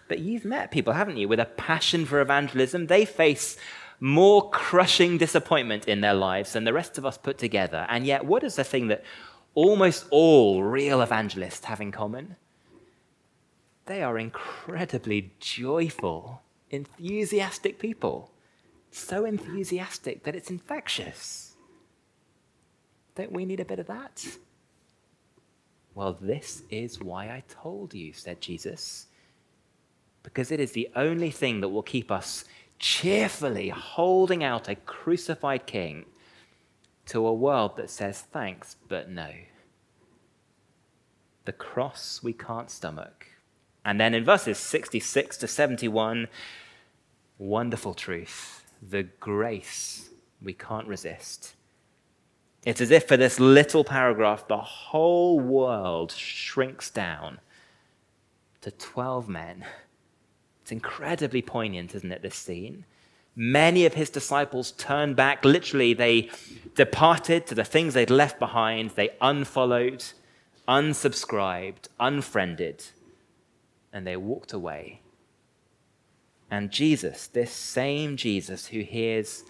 But 0.08 0.20
you've 0.20 0.46
met 0.46 0.72
people, 0.72 0.94
haven't 0.94 1.18
you, 1.18 1.28
with 1.28 1.40
a 1.40 1.46
passion 1.46 2.06
for 2.06 2.22
evangelism? 2.22 2.88
They 2.88 3.06
face 3.06 3.58
more 4.00 4.50
crushing 4.50 5.18
disappointment 5.18 5.88
in 5.88 6.02
their 6.02 6.14
lives 6.14 6.54
than 6.54 6.66
the 6.66 6.74
rest 6.74 6.98
of 6.98 7.06
us 7.06 7.18
put 7.18 7.38
together. 7.38 7.86
And 7.90 8.06
yet, 8.06 8.26
what 8.26 8.44
is 8.44 8.56
the 8.56 8.64
thing 8.64 8.88
that 8.88 9.04
almost 9.56 10.06
all 10.10 10.64
real 10.64 11.02
evangelists 11.02 11.66
have 11.66 11.80
in 11.80 11.92
common? 11.92 12.36
They 13.86 14.02
are 14.02 14.18
incredibly 14.18 15.34
joyful, 15.40 16.42
enthusiastic 16.70 17.80
people. 17.80 18.32
So 18.92 19.26
enthusiastic 19.26 20.24
that 20.24 20.36
it's 20.36 20.50
infectious. 20.50 21.56
Don't 23.16 23.32
we 23.32 23.46
need 23.46 23.60
a 23.60 23.66
bit 23.66 23.80
of 23.80 23.88
that? 23.88 24.26
Well, 25.96 26.18
this 26.20 26.64
is 26.70 27.00
why 27.00 27.26
I 27.26 27.44
told 27.48 27.94
you, 27.94 28.14
said 28.14 28.42
Jesus, 28.42 29.08
because 30.24 30.52
it 30.52 30.60
is 30.60 30.72
the 30.72 30.90
only 30.96 31.30
thing 31.30 31.62
that 31.62 31.70
will 31.70 31.84
keep 31.84 32.12
us 32.12 32.46
cheerfully 32.80 33.70
holding 33.70 34.44
out 34.44 34.70
a 34.70 34.76
crucified 34.76 35.66
king 35.66 36.06
to 37.06 37.28
a 37.28 37.34
world 37.34 37.78
that 37.78 37.90
says 37.90 38.22
thanks, 38.22 38.78
but 38.88 39.10
no. 39.10 39.30
The 41.46 41.52
cross 41.52 42.22
we 42.24 42.34
can't 42.34 42.72
stomach 42.72 43.28
and 43.86 44.00
then 44.00 44.14
in 44.14 44.24
verses 44.24 44.58
66 44.58 45.38
to 45.38 45.48
71, 45.48 46.28
wonderful 47.38 47.94
truth, 47.94 48.64
the 48.82 49.04
grace 49.04 50.10
we 50.42 50.54
can't 50.54 50.88
resist. 50.88 51.56
It's 52.66 52.80
as 52.80 52.92
if 52.92 53.08
for 53.08 53.18
this 53.18 53.40
little 53.40 53.84
paragraph, 53.84 54.48
the 54.48 54.58
whole 54.58 55.40
world 55.40 56.14
shrinks 56.14 56.90
down 56.90 57.40
to 58.62 58.72
12 58.72 59.28
men. 59.28 59.66
It's 60.62 60.72
incredibly 60.72 61.42
poignant, 61.42 61.94
isn't 61.94 62.12
it, 62.12 62.22
this 62.22 62.36
scene? 62.36 62.86
Many 63.36 63.86
of 63.86 63.96
his 63.96 64.10
disciples 64.10 64.72
turned 64.72 65.18
back. 65.18 65.44
Literally, 65.44 65.94
they 65.94 66.30
departed 66.76 67.48
to 67.48 67.56
the 67.56 67.66
things 67.66 67.96
they'd 67.96 68.10
left 68.10 68.40
behind. 68.40 68.92
They 68.92 69.10
unfollowed, 69.20 70.06
unsubscribed, 70.68 71.90
unfriended 72.00 72.86
and 73.94 74.06
they 74.06 74.18
walked 74.18 74.52
away. 74.52 75.02
And 76.52 76.72
Jesus, 76.72 77.28
this 77.28 77.52
same 77.52 78.18
Jesus 78.18 78.68
who 78.68 78.82
hears 78.82 79.46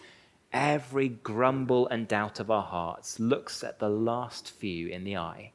every 0.52 1.10
grumble 1.10 1.88
and 1.88 2.08
doubt 2.08 2.40
of 2.40 2.52
our 2.52 2.64
hearts, 2.64 3.20
looks 3.20 3.64
at 3.64 3.80
the 3.80 3.90
last 3.90 4.52
few 4.52 4.88
in 4.90 5.04
the 5.04 5.18
eye 5.18 5.54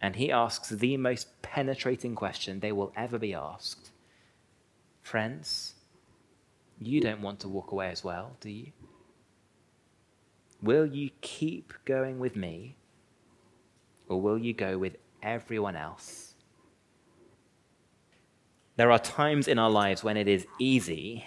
and 0.00 0.16
he 0.16 0.30
asks 0.30 0.68
the 0.68 0.96
most 0.96 1.42
penetrating 1.42 2.14
question 2.14 2.60
they 2.60 2.72
will 2.72 2.92
ever 2.96 3.18
be 3.18 3.34
asked 3.34 3.90
Friends, 5.00 5.74
you 6.78 7.00
don't 7.00 7.22
want 7.22 7.40
to 7.40 7.48
walk 7.48 7.72
away 7.72 7.88
as 7.88 8.04
well, 8.04 8.36
do 8.42 8.50
you? 8.50 8.72
Will 10.60 10.84
you 10.84 11.08
keep 11.22 11.72
going 11.86 12.18
with 12.18 12.36
me, 12.36 12.76
or 14.06 14.20
will 14.20 14.36
you 14.36 14.52
go 14.52 14.76
with 14.76 14.98
everyone 15.22 15.76
else? 15.76 16.27
There 18.78 18.92
are 18.92 19.00
times 19.00 19.48
in 19.48 19.58
our 19.58 19.70
lives 19.70 20.04
when 20.04 20.16
it 20.16 20.28
is 20.28 20.46
easy 20.60 21.24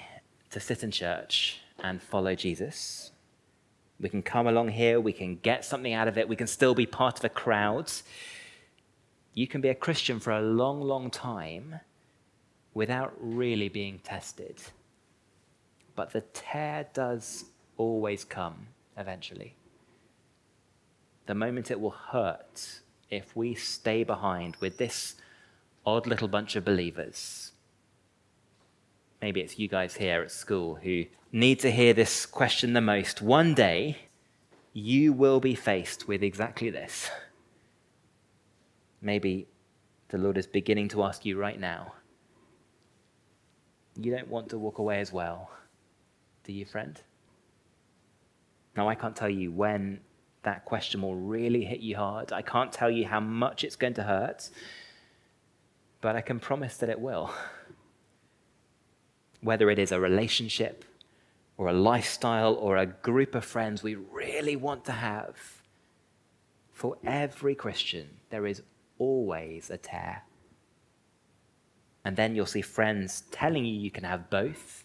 to 0.52 0.62
sit 0.62 0.84
in 0.84 0.92
church 0.92 1.60
and 1.84 2.02
follow 2.02 2.34
Jesus. 2.34 3.12
We 4.00 4.08
can 4.08 4.22
come 4.22 4.48
along 4.48 4.70
here, 4.70 5.02
we 5.02 5.12
can 5.12 5.36
get 5.36 5.66
something 5.66 5.92
out 5.92 6.08
of 6.08 6.18
it, 6.18 6.30
we 6.30 6.38
can 6.38 6.48
still 6.48 6.74
be 6.74 6.86
part 6.86 7.20
of 7.20 7.26
a 7.26 7.30
crowd. 7.30 7.92
You 9.34 9.48
can 9.48 9.60
be 9.60 9.68
a 9.68 9.76
Christian 9.76 10.22
for 10.22 10.32
a 10.32 10.42
long, 10.42 10.80
long 10.80 11.12
time 11.12 11.82
without 12.74 13.14
really 13.20 13.68
being 13.68 14.00
tested. 14.00 14.56
But 15.94 16.14
the 16.14 16.22
tear 16.22 16.88
does 16.94 17.44
always 17.76 18.24
come 18.24 18.68
eventually. 18.96 19.56
The 21.26 21.36
moment 21.36 21.70
it 21.70 21.82
will 21.82 21.98
hurt 22.12 22.80
if 23.10 23.36
we 23.36 23.56
stay 23.56 24.06
behind 24.06 24.56
with 24.62 24.78
this 24.78 25.16
odd 25.86 26.08
little 26.08 26.28
bunch 26.28 26.56
of 26.56 26.66
believers. 26.66 27.52
Maybe 29.22 29.42
it's 29.42 29.60
you 29.60 29.68
guys 29.68 29.96
here 29.96 30.22
at 30.22 30.32
school 30.32 30.76
who 30.76 31.06
need 31.32 31.60
to 31.60 31.72
hear 31.72 31.94
this 31.94 32.26
question 32.26 32.74
the 32.74 32.82
most. 32.82 33.22
One 33.22 33.54
day, 33.54 33.98
you 34.74 35.14
will 35.14 35.40
be 35.40 35.56
faced 35.56 36.08
with 36.08 36.24
exactly 36.24 36.70
this. 36.70 37.10
Maybe 39.02 39.48
the 40.10 40.18
Lord 40.18 40.38
is 40.38 40.48
beginning 40.48 40.90
to 40.90 41.04
ask 41.04 41.26
you 41.26 41.38
right 41.38 41.60
now. 41.60 41.94
You 44.00 44.12
don't 44.12 44.30
want 44.30 44.50
to 44.50 44.58
walk 44.58 44.78
away 44.78 45.00
as 45.00 45.12
well, 45.12 45.52
do 46.44 46.54
you, 46.54 46.66
friend? 46.66 47.00
Now, 48.76 48.88
I 48.88 48.96
can't 48.96 49.16
tell 49.16 49.30
you 49.30 49.52
when 49.52 50.00
that 50.44 50.66
question 50.66 51.02
will 51.02 51.16
really 51.16 51.66
hit 51.66 51.82
you 51.82 51.98
hard. 51.98 52.32
I 52.32 52.42
can't 52.42 52.72
tell 52.72 52.90
you 52.90 53.06
how 53.06 53.20
much 53.20 53.64
it's 53.64 53.76
going 53.76 53.94
to 53.96 54.04
hurt 54.04 54.50
but 56.02 56.16
I 56.16 56.22
can 56.22 56.40
promise 56.40 56.78
that 56.78 56.90
it 56.90 57.00
will. 57.00 57.32
Whether 59.42 59.70
it 59.70 59.80
is 59.80 59.92
a 59.92 60.00
relationship 60.00 60.84
or 61.58 61.68
a 61.68 61.74
lifestyle 61.74 62.56
or 62.56 62.78
a 62.78 62.88
group 62.88 63.36
of 63.36 63.46
friends 63.46 63.82
we 63.82 63.96
really 63.96 64.56
want 64.56 64.84
to 64.86 64.92
have, 64.92 65.38
for 66.74 66.98
every 67.06 67.54
Christian, 67.54 68.08
there 68.32 68.48
is 68.48 68.64
always 68.98 69.70
a 69.70 69.78
tear. 69.78 70.24
And 72.04 72.18
then 72.18 72.36
you'll 72.36 72.48
see 72.48 72.64
friends 72.64 73.24
telling 73.30 73.66
you 73.66 73.80
you 73.80 73.92
can 73.92 74.04
have 74.04 74.32
both 74.32 74.84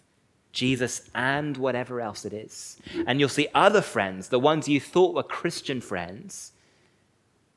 Jesus 0.51 1.09
and 1.15 1.57
whatever 1.57 1.99
else 1.99 2.25
it 2.25 2.33
is. 2.33 2.77
And 3.07 3.19
you'll 3.19 3.29
see 3.29 3.47
other 3.55 3.81
friends, 3.81 4.29
the 4.29 4.39
ones 4.39 4.67
you 4.67 4.79
thought 4.79 5.15
were 5.15 5.23
Christian 5.23 5.81
friends, 5.81 6.51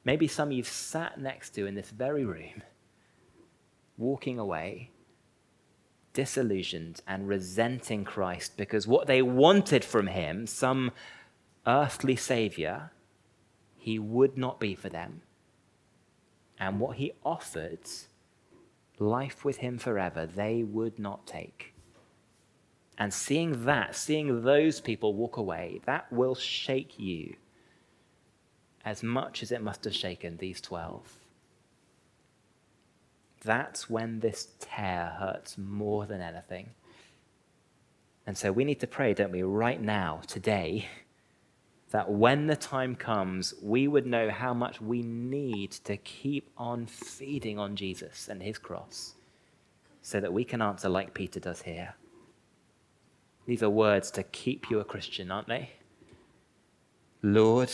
maybe 0.04 0.26
some 0.26 0.52
you've 0.52 0.66
sat 0.66 1.20
next 1.20 1.50
to 1.56 1.66
in 1.66 1.74
this 1.74 1.90
very 1.90 2.24
room 2.24 2.62
walking 4.00 4.38
away, 4.38 4.90
disillusioned 6.12 7.00
and 7.06 7.28
resenting 7.28 8.04
Christ 8.04 8.56
because 8.56 8.86
what 8.86 9.06
they 9.06 9.22
wanted 9.22 9.84
from 9.84 10.08
him, 10.08 10.46
some 10.46 10.90
earthly 11.66 12.16
savior, 12.16 12.90
he 13.76 13.98
would 13.98 14.36
not 14.36 14.58
be 14.58 14.74
for 14.74 14.88
them. 14.88 15.22
And 16.58 16.80
what 16.80 16.96
he 16.96 17.12
offered, 17.24 17.88
life 18.98 19.44
with 19.44 19.58
him 19.58 19.78
forever, 19.78 20.26
they 20.26 20.62
would 20.62 20.98
not 20.98 21.26
take. 21.26 21.74
And 22.98 23.14
seeing 23.14 23.64
that, 23.64 23.94
seeing 23.94 24.42
those 24.42 24.80
people 24.80 25.14
walk 25.14 25.38
away, 25.38 25.80
that 25.86 26.12
will 26.12 26.34
shake 26.34 26.98
you 26.98 27.36
as 28.84 29.02
much 29.02 29.42
as 29.42 29.52
it 29.52 29.62
must 29.62 29.84
have 29.84 29.94
shaken 29.94 30.36
these 30.36 30.60
12. 30.60 31.19
That's 33.42 33.88
when 33.88 34.20
this 34.20 34.48
tear 34.58 35.16
hurts 35.18 35.56
more 35.56 36.06
than 36.06 36.20
anything. 36.20 36.70
And 38.26 38.36
so 38.36 38.52
we 38.52 38.64
need 38.64 38.80
to 38.80 38.86
pray, 38.86 39.14
don't 39.14 39.32
we, 39.32 39.42
right 39.42 39.80
now, 39.80 40.20
today, 40.26 40.88
that 41.90 42.10
when 42.10 42.46
the 42.46 42.56
time 42.56 42.94
comes, 42.94 43.54
we 43.62 43.88
would 43.88 44.06
know 44.06 44.30
how 44.30 44.54
much 44.54 44.80
we 44.80 45.02
need 45.02 45.72
to 45.72 45.96
keep 45.96 46.50
on 46.56 46.86
feeding 46.86 47.58
on 47.58 47.74
Jesus 47.74 48.28
and 48.28 48.42
his 48.42 48.58
cross 48.58 49.14
so 50.02 50.20
that 50.20 50.32
we 50.32 50.44
can 50.44 50.62
answer 50.62 50.88
like 50.88 51.14
Peter 51.14 51.40
does 51.40 51.62
here. 51.62 51.94
These 53.46 53.62
are 53.62 53.70
words 53.70 54.10
to 54.12 54.22
keep 54.22 54.70
you 54.70 54.80
a 54.80 54.84
Christian, 54.84 55.30
aren't 55.30 55.48
they? 55.48 55.70
Lord, 57.22 57.70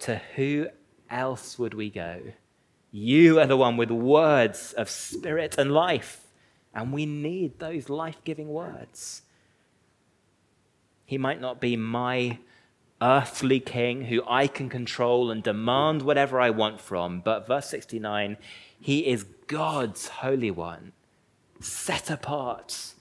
to 0.00 0.20
who 0.36 0.68
else 1.08 1.58
would 1.58 1.74
we 1.74 1.88
go? 1.88 2.20
You 2.90 3.38
are 3.40 3.46
the 3.46 3.56
one 3.56 3.76
with 3.76 3.90
words 3.90 4.72
of 4.72 4.88
spirit 4.88 5.56
and 5.58 5.72
life, 5.72 6.26
and 6.74 6.92
we 6.92 7.06
need 7.06 7.58
those 7.58 7.88
life 7.88 8.16
giving 8.24 8.48
words. 8.48 9.22
He 11.04 11.18
might 11.18 11.40
not 11.40 11.60
be 11.60 11.76
my 11.76 12.38
earthly 13.00 13.60
king 13.60 14.06
who 14.06 14.22
I 14.28 14.46
can 14.46 14.68
control 14.68 15.30
and 15.30 15.42
demand 15.42 16.02
whatever 16.02 16.40
I 16.40 16.50
want 16.50 16.80
from, 16.80 17.20
but 17.20 17.46
verse 17.46 17.68
69 17.68 18.36
he 18.80 19.06
is 19.06 19.24
God's 19.46 20.08
Holy 20.08 20.50
One, 20.50 20.92
set 21.60 22.10
apart 22.10 22.94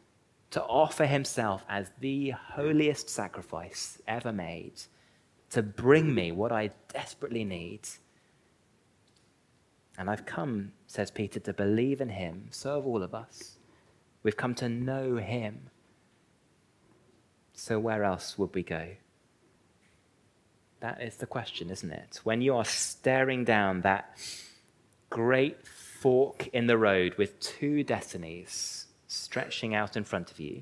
to 0.51 0.63
offer 0.63 1.05
himself 1.05 1.63
as 1.69 1.91
the 1.99 2.31
holiest 2.31 3.09
sacrifice 3.09 4.01
ever 4.07 4.31
made, 4.31 4.81
to 5.51 5.61
bring 5.61 6.13
me 6.15 6.31
what 6.31 6.51
I 6.51 6.71
desperately 6.91 7.43
need. 7.43 7.81
And 9.97 10.09
I've 10.09 10.25
come, 10.25 10.73
says 10.85 11.09
Peter, 11.09 11.39
to 11.39 11.53
believe 11.53 12.01
in 12.01 12.09
him. 12.09 12.47
So 12.51 12.75
have 12.75 12.85
all 12.85 13.01
of 13.01 13.15
us. 13.15 13.57
We've 14.21 14.37
come 14.37 14.53
to 14.55 14.69
know 14.69 15.15
him. 15.17 15.69
So 17.53 17.79
where 17.79 18.03
else 18.03 18.37
would 18.37 18.53
we 18.53 18.61
go? 18.61 18.89
That 20.79 21.01
is 21.01 21.15
the 21.15 21.25
question, 21.25 21.71
isn't 21.71 21.91
it? 21.91 22.19
When 22.23 22.41
you 22.41 22.55
are 22.55 22.65
staring 22.65 23.43
down 23.43 23.81
that 23.81 24.17
great 25.09 25.65
fork 25.65 26.47
in 26.49 26.67
the 26.67 26.77
road 26.77 27.15
with 27.17 27.39
two 27.39 27.83
destinies 27.83 28.85
stretching 29.07 29.73
out 29.73 29.97
in 29.97 30.03
front 30.03 30.29
of 30.29 30.39
you, 30.39 30.61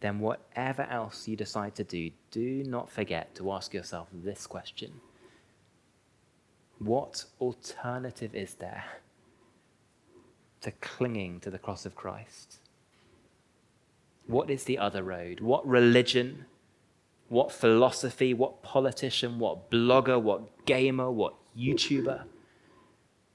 then 0.00 0.18
whatever 0.18 0.82
else 0.82 1.28
you 1.28 1.36
decide 1.36 1.76
to 1.76 1.84
do, 1.84 2.10
do 2.32 2.64
not 2.64 2.90
forget 2.90 3.34
to 3.36 3.52
ask 3.52 3.72
yourself 3.72 4.08
this 4.12 4.46
question 4.46 5.00
What 6.78 7.24
alternative 7.40 8.34
is 8.34 8.54
there 8.54 8.84
to 10.60 10.70
clinging 10.72 11.40
to 11.40 11.50
the 11.50 11.58
cross 11.58 11.86
of 11.86 11.94
Christ? 11.94 12.58
What 14.26 14.50
is 14.50 14.64
the 14.64 14.78
other 14.78 15.02
road? 15.02 15.40
What 15.40 15.66
religion, 15.66 16.46
what 17.28 17.50
philosophy, 17.52 18.34
what 18.34 18.62
politician, 18.62 19.38
what 19.38 19.70
blogger, 19.70 20.20
what 20.20 20.66
gamer, 20.66 21.10
what 21.10 21.34
YouTuber, 21.56 22.24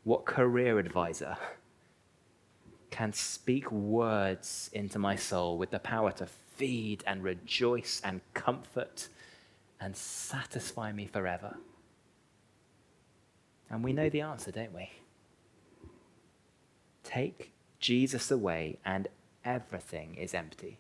what 0.04 0.26
career 0.26 0.78
advisor 0.78 1.38
can 2.92 3.14
speak 3.14 3.72
words 3.72 4.70
into 4.74 5.00
my 5.00 5.16
soul 5.16 5.58
with 5.58 5.72
the 5.72 5.80
power 5.80 6.12
to 6.12 6.26
feed 6.26 7.04
and 7.08 7.24
rejoice 7.24 8.02
and 8.04 8.22
comfort 8.34 9.08
and 9.80 9.96
satisfy 9.96 10.92
me 10.92 11.08
forever? 11.08 11.58
And 13.72 13.84
we 13.84 13.94
know 13.94 14.10
the 14.10 14.22
answer, 14.22 14.52
don't 14.52 14.74
we? 14.74 14.90
Take 17.04 17.54
Jesus 17.80 18.30
away, 18.30 18.78
and 18.86 19.08
everything 19.46 20.16
is 20.16 20.34
empty. 20.34 20.78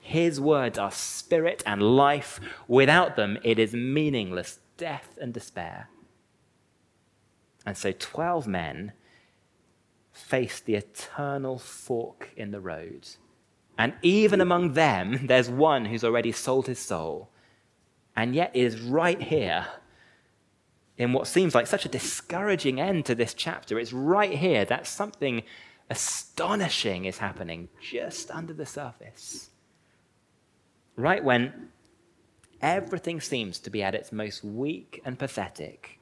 His 0.00 0.40
words 0.40 0.78
are 0.78 0.92
spirit 0.92 1.62
and 1.66 1.82
life. 1.82 2.38
Without 2.68 3.16
them, 3.16 3.38
it 3.42 3.58
is 3.58 3.74
meaningless 3.74 4.60
death 4.76 5.18
and 5.20 5.34
despair. 5.34 5.88
And 7.66 7.76
so 7.76 7.92
12 7.92 8.46
men 8.46 8.92
face 10.12 10.60
the 10.60 10.74
eternal 10.74 11.58
fork 11.58 12.30
in 12.36 12.50
the 12.50 12.60
road. 12.60 13.08
And 13.76 13.94
even 14.02 14.40
among 14.40 14.74
them, 14.74 15.26
there's 15.26 15.50
one 15.50 15.86
who's 15.86 16.04
already 16.04 16.32
sold 16.32 16.66
his 16.66 16.78
soul. 16.78 17.30
And 18.14 18.34
yet, 18.34 18.54
is 18.54 18.80
right 18.80 19.20
here, 19.20 19.66
in 20.96 21.12
what 21.12 21.26
seems 21.26 21.54
like 21.54 21.66
such 21.66 21.84
a 21.84 21.88
discouraging 21.88 22.80
end 22.80 23.06
to 23.06 23.14
this 23.14 23.34
chapter, 23.34 23.78
it's 23.78 23.92
right 23.92 24.32
here 24.32 24.64
that 24.64 24.86
something 24.86 25.42
astonishing 25.90 27.04
is 27.04 27.18
happening 27.18 27.68
just 27.80 28.30
under 28.30 28.52
the 28.52 28.66
surface. 28.66 29.50
Right 30.96 31.22
when 31.22 31.70
everything 32.60 33.20
seems 33.20 33.58
to 33.60 33.70
be 33.70 33.82
at 33.82 33.94
its 33.94 34.12
most 34.12 34.44
weak 34.44 35.02
and 35.04 35.18
pathetic, 35.18 35.98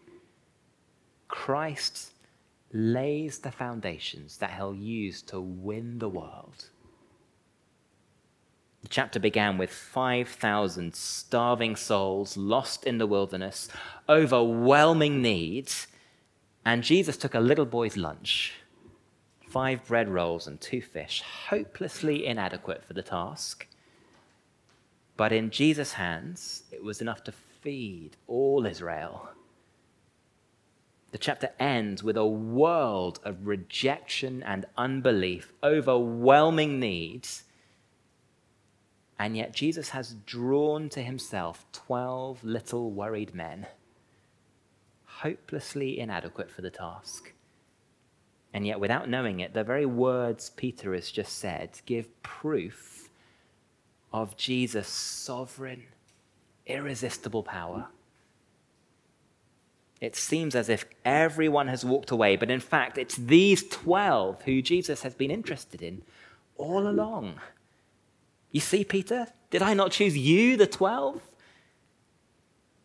Christ 1.28 2.12
lays 2.72 3.38
the 3.38 3.50
foundations 3.50 4.36
that 4.38 4.52
he'll 4.52 4.74
use 4.74 5.22
to 5.22 5.40
win 5.40 5.98
the 5.98 6.08
world. 6.08 6.66
The 8.82 8.88
chapter 8.88 9.20
began 9.20 9.58
with 9.58 9.70
5,000 9.70 10.94
starving 10.94 11.76
souls 11.76 12.36
lost 12.36 12.84
in 12.84 12.98
the 12.98 13.06
wilderness, 13.06 13.68
overwhelming 14.08 15.22
needs, 15.22 15.86
and 16.64 16.82
Jesus 16.82 17.16
took 17.16 17.34
a 17.34 17.40
little 17.40 17.66
boy's 17.66 17.96
lunch 17.96 18.54
five 19.52 19.84
bread 19.86 20.08
rolls 20.08 20.46
and 20.46 20.58
two 20.62 20.80
fish, 20.80 21.22
hopelessly 21.50 22.24
inadequate 22.24 22.82
for 22.82 22.94
the 22.94 23.02
task. 23.02 23.66
But 25.18 25.30
in 25.30 25.50
Jesus' 25.50 25.92
hands, 25.92 26.62
it 26.72 26.82
was 26.82 27.02
enough 27.02 27.22
to 27.24 27.32
feed 27.32 28.16
all 28.26 28.64
Israel. 28.64 29.28
The 31.10 31.18
chapter 31.18 31.50
ends 31.60 32.02
with 32.02 32.16
a 32.16 32.26
world 32.26 33.20
of 33.24 33.46
rejection 33.46 34.42
and 34.42 34.64
unbelief, 34.78 35.52
overwhelming 35.62 36.80
needs. 36.80 37.42
And 39.18 39.36
yet, 39.36 39.54
Jesus 39.54 39.90
has 39.90 40.16
drawn 40.26 40.88
to 40.90 41.02
himself 41.02 41.64
12 41.72 42.42
little 42.42 42.90
worried 42.90 43.34
men, 43.34 43.66
hopelessly 45.04 45.98
inadequate 46.00 46.50
for 46.50 46.62
the 46.62 46.70
task. 46.70 47.32
And 48.52 48.66
yet, 48.66 48.80
without 48.80 49.08
knowing 49.08 49.40
it, 49.40 49.54
the 49.54 49.64
very 49.64 49.86
words 49.86 50.50
Peter 50.50 50.94
has 50.94 51.10
just 51.10 51.38
said 51.38 51.80
give 51.86 52.22
proof 52.22 53.08
of 54.12 54.36
Jesus' 54.36 54.88
sovereign, 54.88 55.84
irresistible 56.66 57.42
power. 57.42 57.86
It 60.00 60.16
seems 60.16 60.54
as 60.54 60.68
if 60.68 60.84
everyone 61.04 61.68
has 61.68 61.84
walked 61.84 62.10
away, 62.10 62.36
but 62.36 62.50
in 62.50 62.60
fact, 62.60 62.98
it's 62.98 63.16
these 63.16 63.66
12 63.68 64.42
who 64.42 64.60
Jesus 64.60 65.02
has 65.02 65.14
been 65.14 65.30
interested 65.30 65.80
in 65.80 66.02
all 66.56 66.88
along. 66.88 67.36
You 68.52 68.60
see, 68.60 68.84
Peter, 68.84 69.28
did 69.50 69.62
I 69.62 69.74
not 69.74 69.90
choose 69.92 70.16
you, 70.16 70.56
the 70.56 70.66
12? 70.66 71.20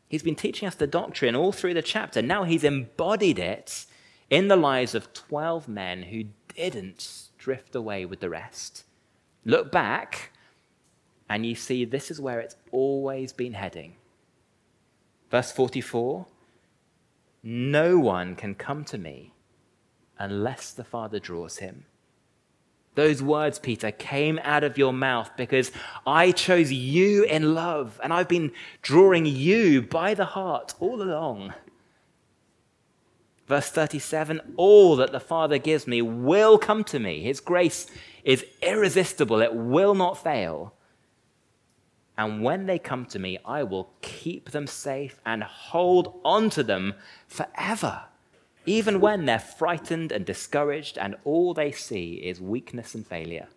He's 0.07 0.23
been 0.23 0.35
teaching 0.35 0.67
us 0.67 0.75
the 0.75 0.87
doctrine 0.87 1.35
all 1.35 1.51
through 1.51 1.73
the 1.73 1.81
chapter. 1.81 2.21
Now 2.21 2.45
he's 2.45 2.63
embodied 2.63 3.37
it 3.37 3.85
in 4.29 4.47
the 4.47 4.55
lives 4.55 4.95
of 4.95 5.13
12 5.13 5.67
men 5.67 6.03
who 6.03 6.25
didn't 6.55 7.29
drift 7.37 7.75
away 7.75 8.05
with 8.05 8.21
the 8.21 8.29
rest. 8.29 8.85
Look 9.43 9.71
back, 9.71 10.31
and 11.29 11.45
you 11.45 11.55
see 11.55 11.83
this 11.83 12.09
is 12.09 12.21
where 12.21 12.39
it's 12.39 12.55
always 12.71 13.33
been 13.33 13.53
heading. 13.53 13.95
Verse 15.29 15.51
44 15.51 16.25
No 17.43 17.99
one 17.99 18.35
can 18.35 18.55
come 18.55 18.85
to 18.85 18.97
me 18.97 19.33
unless 20.17 20.71
the 20.71 20.85
Father 20.85 21.19
draws 21.19 21.57
him. 21.57 21.85
Those 22.97 23.21
words, 23.21 23.59
Peter, 23.59 23.91
came 23.91 24.39
out 24.41 24.63
of 24.63 24.75
your 24.75 24.91
mouth 24.91 25.29
because 25.37 25.71
I 26.07 26.31
chose 26.31 26.71
you 26.71 27.25
in 27.25 27.53
love, 27.53 27.99
and 28.01 28.11
I've 28.11 28.27
been 28.27 28.51
drawing 28.81 29.27
you 29.27 29.83
by 29.83 30.15
the 30.15 30.25
heart 30.25 30.73
all 30.79 30.99
along. 30.99 31.53
Verse 33.45 33.69
37 33.69 34.55
All 34.55 34.95
that 34.95 35.11
the 35.11 35.19
Father 35.19 35.59
gives 35.59 35.85
me 35.85 36.01
will 36.01 36.57
come 36.57 36.83
to 36.85 36.97
me. 36.97 37.21
His 37.21 37.39
grace 37.39 37.85
is 38.23 38.43
irresistible, 38.63 39.41
it 39.41 39.53
will 39.53 39.93
not 39.93 40.23
fail. 40.23 40.73
And 42.17 42.41
when 42.41 42.65
they 42.65 42.79
come 42.79 43.05
to 43.05 43.19
me, 43.19 43.37
I 43.45 43.61
will 43.61 43.91
keep 44.01 44.49
them 44.49 44.65
safe 44.65 45.21
and 45.23 45.43
hold 45.43 46.19
on 46.25 46.49
to 46.49 46.63
them 46.63 46.95
forever, 47.27 48.05
even 48.67 48.99
when 48.99 49.25
they're 49.25 49.39
frightened 49.39 50.11
and 50.11 50.25
discouraged 50.25 50.97
and 50.97 51.15
all 51.23 51.53
they 51.53 51.71
see 51.71 52.15
is 52.15 52.41
weakness 52.41 52.93
and 52.93 53.07
failure. 53.07 53.47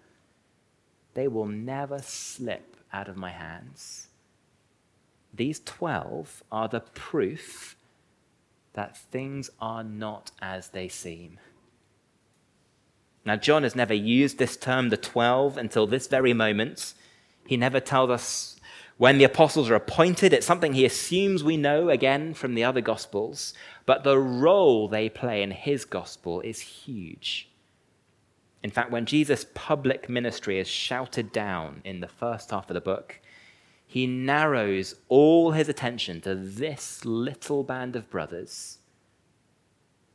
They 1.15 1.27
will 1.27 1.47
never 1.47 1.99
slip 1.99 2.77
out 2.93 3.09
of 3.09 3.17
my 3.17 3.31
hands. 3.31 4.07
These 5.35 5.61
12 5.61 6.45
are 6.53 6.69
the 6.69 6.81
proof 6.81 7.77
that 8.75 8.97
things 8.97 9.51
are 9.61 9.83
not 9.83 10.31
as 10.41 10.69
they 10.69 10.87
seem. 10.87 11.41
Now, 13.25 13.35
John 13.35 13.65
has 13.65 13.75
never 13.75 13.95
used 13.95 14.39
this 14.39 14.57
term, 14.57 14.91
the 14.91 14.97
12, 14.97 15.59
until 15.59 15.89
this 15.89 16.07
very 16.07 16.33
moment. 16.33 16.95
He 17.47 17.57
never 17.57 17.81
tells 17.81 18.11
us 18.11 18.60
when 19.01 19.17
the 19.17 19.25
apostles 19.25 19.71
are 19.71 19.77
appointed. 19.77 20.31
It's 20.35 20.47
something 20.47 20.75
he 20.75 20.85
assumes 20.85 21.43
we 21.43 21.57
know 21.57 21.89
again 21.89 22.35
from 22.35 22.55
the 22.55 22.65
other 22.65 22.83
gospels. 22.83 23.55
But 23.87 24.05
the 24.05 24.19
role 24.19 24.89
they 24.89 25.09
play 25.09 25.43
in 25.43 25.53
his 25.53 25.87
gospel 25.87 26.43
is 26.43 26.61
huge. 26.61 27.49
In 28.63 28.71
fact, 28.71 28.91
when 28.91 29.07
Jesus' 29.07 29.47
public 29.55 30.11
ministry 30.11 30.59
is 30.59 30.69
shouted 30.69 31.33
down 31.33 31.81
in 31.83 32.01
the 32.01 32.09
first 32.09 32.51
half 32.51 32.69
of 32.69 32.75
the 32.75 32.81
book, 32.83 33.21
he 33.87 34.07
narrows 34.07 34.97
all 35.09 35.53
his 35.53 35.71
attention 35.71 36.21
to 36.21 36.35
this 36.35 37.03
little 37.07 37.65
band 37.65 37.97
of 37.97 38.11
brothers. 38.11 38.81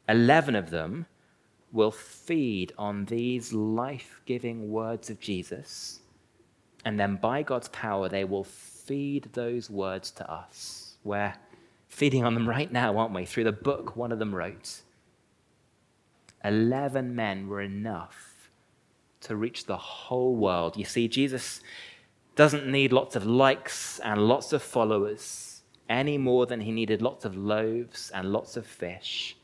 Eleven 0.07 0.53
of 0.53 0.69
them 0.69 1.07
will 1.71 1.89
feed 1.89 2.71
on 2.77 3.05
these 3.05 3.51
life 3.51 4.21
giving 4.27 4.69
words 4.69 5.09
of 5.09 5.19
Jesus, 5.19 6.01
and 6.85 6.99
then 6.99 7.15
by 7.15 7.41
God's 7.41 7.69
power, 7.69 8.07
they 8.07 8.23
will 8.23 8.43
feed 8.85 9.29
those 9.33 9.69
words 9.69 10.11
to 10.11 10.31
us. 10.31 10.95
We're 11.03 11.33
feeding 11.87 12.23
on 12.23 12.33
them 12.33 12.47
right 12.47 12.71
now, 12.71 12.97
aren't 12.97 13.13
we? 13.13 13.25
Through 13.25 13.45
the 13.45 13.51
book 13.51 13.95
one 13.95 14.11
of 14.11 14.19
them 14.19 14.33
wrote. 14.33 14.81
Eleven 16.43 17.15
men 17.15 17.47
were 17.47 17.61
enough 17.61 18.49
to 19.21 19.35
reach 19.35 19.65
the 19.65 19.77
whole 19.77 20.35
world. 20.35 20.77
You 20.77 20.85
see, 20.85 21.07
Jesus 21.07 21.61
doesn't 22.35 22.67
need 22.67 22.93
lots 22.93 23.15
of 23.15 23.25
likes 23.25 23.99
and 23.99 24.27
lots 24.27 24.53
of 24.53 24.61
followers 24.61 25.61
any 25.89 26.17
more 26.17 26.45
than 26.45 26.61
he 26.61 26.71
needed 26.71 27.01
lots 27.01 27.25
of 27.25 27.35
loaves 27.35 28.11
and 28.13 28.31
lots 28.31 28.57
of 28.57 28.65
fish. 28.65 29.35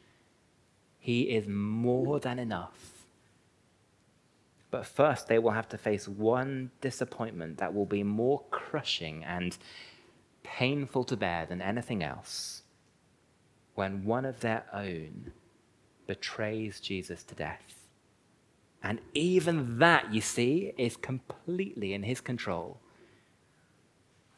He 0.99 1.21
is 1.23 1.47
more 1.47 2.19
than 2.19 2.37
enough. 2.37 2.90
But 4.71 4.85
first, 4.85 5.27
they 5.27 5.37
will 5.37 5.51
have 5.51 5.67
to 5.69 5.77
face 5.77 6.07
one 6.07 6.71
disappointment 6.79 7.57
that 7.57 7.73
will 7.73 7.85
be 7.85 8.03
more 8.03 8.43
crushing 8.49 9.23
and 9.23 9.57
painful 10.43 11.03
to 11.03 11.17
bear 11.17 11.45
than 11.45 11.61
anything 11.61 12.01
else 12.01 12.63
when 13.75 14.05
one 14.05 14.25
of 14.25 14.39
their 14.39 14.65
own 14.73 15.31
betrays 16.07 16.79
Jesus 16.79 17.23
to 17.23 17.35
death. 17.35 17.87
And 18.81 18.99
even 19.13 19.79
that, 19.79 20.13
you 20.13 20.21
see, 20.21 20.73
is 20.77 20.95
completely 20.97 21.93
in 21.93 22.03
his 22.03 22.21
control. 22.21 22.79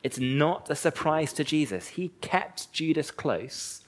It's 0.04 0.20
not 0.20 0.70
a 0.70 0.76
surprise 0.76 1.32
to 1.34 1.44
Jesus. 1.44 1.90
He 1.90 2.10
kept 2.20 2.74
Judas 2.74 3.10
close, 3.10 3.82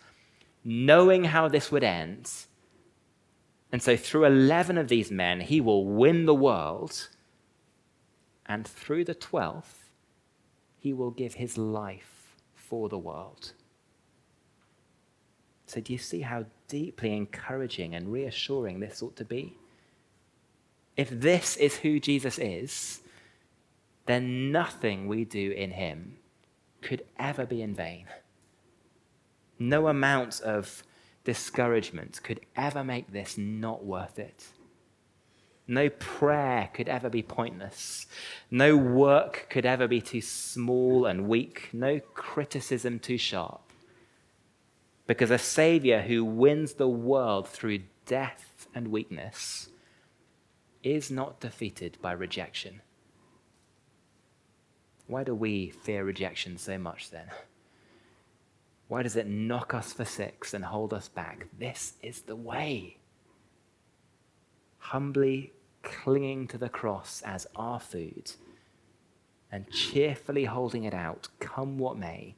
knowing 0.64 1.26
how 1.26 1.50
this 1.50 1.72
would 1.72 1.84
end. 1.84 2.32
And 3.72 3.82
so, 3.82 3.98
through 3.98 4.26
11 4.26 4.78
of 4.78 4.88
these 4.88 5.12
men, 5.12 5.42
he 5.42 5.60
will 5.60 5.86
win 5.86 6.26
the 6.26 6.36
world. 6.36 7.10
And 8.46 8.68
through 8.68 9.06
the 9.06 9.16
12th, 9.16 9.90
he 10.78 10.94
will 10.94 11.12
give 11.12 11.36
his 11.36 11.58
life 11.58 12.36
for 12.54 12.90
the 12.90 12.98
world. 12.98 13.54
So, 15.66 15.82
do 15.82 15.92
you 15.92 16.00
see 16.00 16.22
how 16.22 16.46
deeply 16.68 17.16
encouraging 17.16 17.96
and 17.96 18.12
reassuring 18.12 18.80
this 18.80 19.02
ought 19.02 19.16
to 19.18 19.26
be? 19.26 19.58
if 20.98 21.10
this 21.10 21.58
is 21.58 21.78
who 21.78 22.00
Jesus 22.00 22.38
is, 22.40 23.02
then 24.06 24.52
nothing 24.52 25.08
we 25.08 25.26
do 25.26 25.52
in 25.52 25.72
him 25.72 26.18
could 26.82 27.04
ever 27.20 27.46
be 27.46 27.62
in 27.62 27.74
vain. 27.74 28.06
No 29.58 29.88
amount 29.88 30.42
of 30.42 30.84
discouragement 31.26 32.22
could 32.24 32.40
ever 32.56 32.84
make 32.84 33.12
this 33.12 33.38
not 33.38 33.84
worth 33.84 34.18
it. 34.18 34.46
No 35.68 35.90
prayer 35.90 36.70
could 36.74 36.88
ever 36.88 37.10
be 37.10 37.24
pointless. 37.24 38.06
No 38.52 38.78
work 38.78 39.48
could 39.50 39.66
ever 39.66 39.88
be 39.88 40.00
too 40.00 40.22
small 40.22 41.06
and 41.06 41.28
weak. 41.28 41.70
No 41.74 42.00
criticism 42.14 43.00
too 43.00 43.18
sharp. 43.18 43.62
Because 45.08 45.32
a 45.32 45.40
Savior 45.40 46.04
who 46.04 46.24
wins 46.24 46.76
the 46.76 46.88
world 46.88 47.48
through 47.48 47.80
death 48.06 48.68
and 48.76 48.90
weakness 48.90 49.70
is 50.84 51.10
not 51.10 51.40
defeated 51.40 51.98
by 52.02 52.12
rejection. 52.12 52.82
Why 55.08 55.24
do 55.24 55.34
we 55.34 55.70
fear 55.70 56.04
rejection 56.04 56.58
so 56.58 56.78
much 56.78 57.10
then? 57.10 57.30
Why 58.88 59.04
does 59.04 59.16
it 59.16 59.28
knock 59.28 59.74
us 59.74 59.94
for 59.94 60.06
six 60.06 60.54
and 60.54 60.64
hold 60.64 60.94
us 60.94 61.08
back? 61.08 61.48
This 61.58 61.94
is 62.04 62.22
the 62.22 62.36
way. 62.36 62.98
Humbly 64.78 65.54
clinging 65.82 66.48
to 66.48 66.58
the 66.58 66.70
cross 66.70 67.22
as 67.26 67.48
our 67.56 67.80
food 67.80 68.32
and 69.52 69.72
cheerfully 69.72 70.46
holding 70.46 70.84
it 70.84 70.94
out, 70.94 71.30
come 71.40 71.78
what 71.78 71.98
may. 71.98 72.36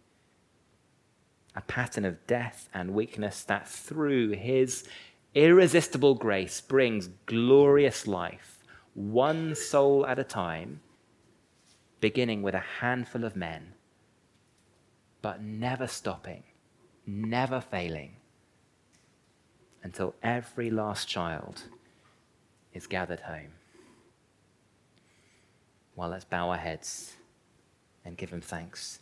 A 1.56 1.62
pattern 1.62 2.06
of 2.06 2.28
death 2.28 2.70
and 2.74 2.94
weakness 2.94 3.44
that 3.44 3.68
through 3.68 4.32
his 4.32 4.88
irresistible 5.34 6.16
grace 6.16 6.62
brings 6.62 7.08
glorious 7.26 8.06
life, 8.06 8.60
one 8.94 9.56
soul 9.56 10.06
at 10.06 10.20
a 10.20 10.24
time, 10.24 10.82
beginning 12.00 12.44
with 12.44 12.54
a 12.54 12.64
handful 12.80 13.24
of 13.24 13.36
men, 13.36 13.74
but 15.22 15.42
never 15.42 15.88
stopping, 15.88 16.44
never 17.06 17.62
failing, 17.62 18.16
until 19.84 20.16
every 20.22 20.70
last 20.70 21.08
child 21.08 21.64
is 22.74 22.88
gathered 22.88 23.22
home. 23.22 23.54
Well, 25.96 26.10
let's 26.10 26.26
bow 26.26 26.50
our 26.50 26.58
heads 26.58 27.14
and 28.06 28.18
give 28.18 28.30
him 28.30 28.42
thanks. 28.42 29.00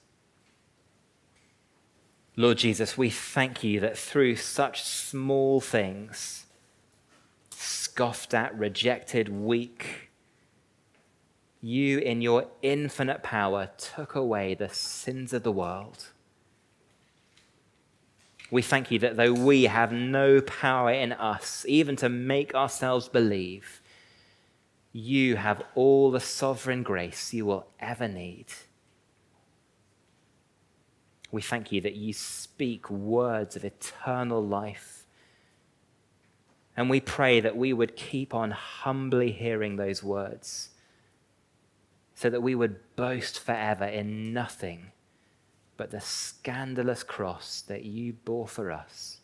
Lord 2.37 2.57
Jesus, 2.57 2.97
we 2.97 3.09
thank 3.09 3.63
you 3.63 3.79
that 3.79 3.97
through 3.97 4.35
such 4.35 4.83
small 4.83 5.61
things, 5.61 6.45
scoffed 7.49 8.33
at, 8.33 8.57
rejected, 8.57 9.29
weak, 9.29 10.09
you 11.65 11.97
in 11.97 12.21
your 12.21 12.45
infinite 12.61 13.23
power 13.23 13.71
took 13.75 14.13
away 14.13 14.53
the 14.53 14.69
sins 14.69 15.33
of 15.33 15.41
the 15.41 15.51
world. 15.51 16.11
We 18.51 18.61
thank 18.61 18.91
you 18.91 18.99
that 18.99 19.17
though 19.17 19.33
we 19.33 19.63
have 19.63 19.91
no 19.91 20.41
power 20.41 20.91
in 20.91 21.11
us, 21.11 21.65
even 21.67 21.95
to 21.95 22.07
make 22.07 22.53
ourselves 22.53 23.09
believe, 23.09 23.81
you 24.93 25.37
have 25.37 25.63
all 25.73 26.11
the 26.11 26.19
sovereign 26.19 26.83
grace 26.83 27.33
you 27.33 27.47
will 27.47 27.65
ever 27.79 28.07
need. 28.07 28.45
We 31.31 31.41
thank 31.41 31.71
you 31.71 31.81
that 31.81 31.95
you 31.95 32.13
speak 32.13 32.91
words 32.91 33.55
of 33.55 33.65
eternal 33.65 34.45
life. 34.45 35.07
And 36.77 36.91
we 36.91 36.99
pray 36.99 37.39
that 37.39 37.57
we 37.57 37.73
would 37.73 37.95
keep 37.95 38.35
on 38.35 38.51
humbly 38.51 39.31
hearing 39.31 39.77
those 39.77 40.03
words 40.03 40.69
so 42.15 42.29
that 42.29 42.41
we 42.41 42.55
would 42.55 42.79
boast 42.95 43.39
forever 43.39 43.83
in 43.85 44.33
nothing 44.33 44.91
but 45.77 45.91
the 45.91 45.99
scandalous 45.99 47.03
cross 47.03 47.61
that 47.67 47.83
you 47.83 48.13
bore 48.13 48.47
for 48.47 48.71
us. 48.71 49.19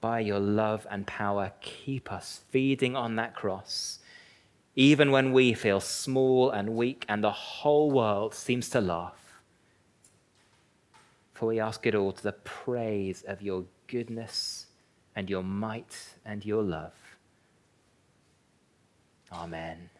By 0.00 0.20
your 0.20 0.38
love 0.38 0.86
and 0.90 1.06
power, 1.06 1.52
keep 1.60 2.12
us 2.12 2.42
feeding 2.50 2.96
on 2.96 3.16
that 3.16 3.34
cross, 3.34 3.98
even 4.74 5.10
when 5.10 5.32
we 5.32 5.52
feel 5.52 5.80
small 5.80 6.50
and 6.50 6.70
weak 6.70 7.04
and 7.08 7.22
the 7.22 7.32
whole 7.32 7.90
world 7.90 8.34
seems 8.34 8.68
to 8.70 8.80
laugh. 8.80 9.40
For 11.34 11.46
we 11.46 11.60
ask 11.60 11.84
it 11.86 11.94
all 11.94 12.12
to 12.12 12.22
the 12.22 12.32
praise 12.32 13.22
of 13.26 13.42
your 13.42 13.64
goodness 13.88 14.66
and 15.14 15.28
your 15.28 15.42
might 15.42 16.14
and 16.24 16.44
your 16.44 16.62
love. 16.62 16.94
Amen. 19.32 19.90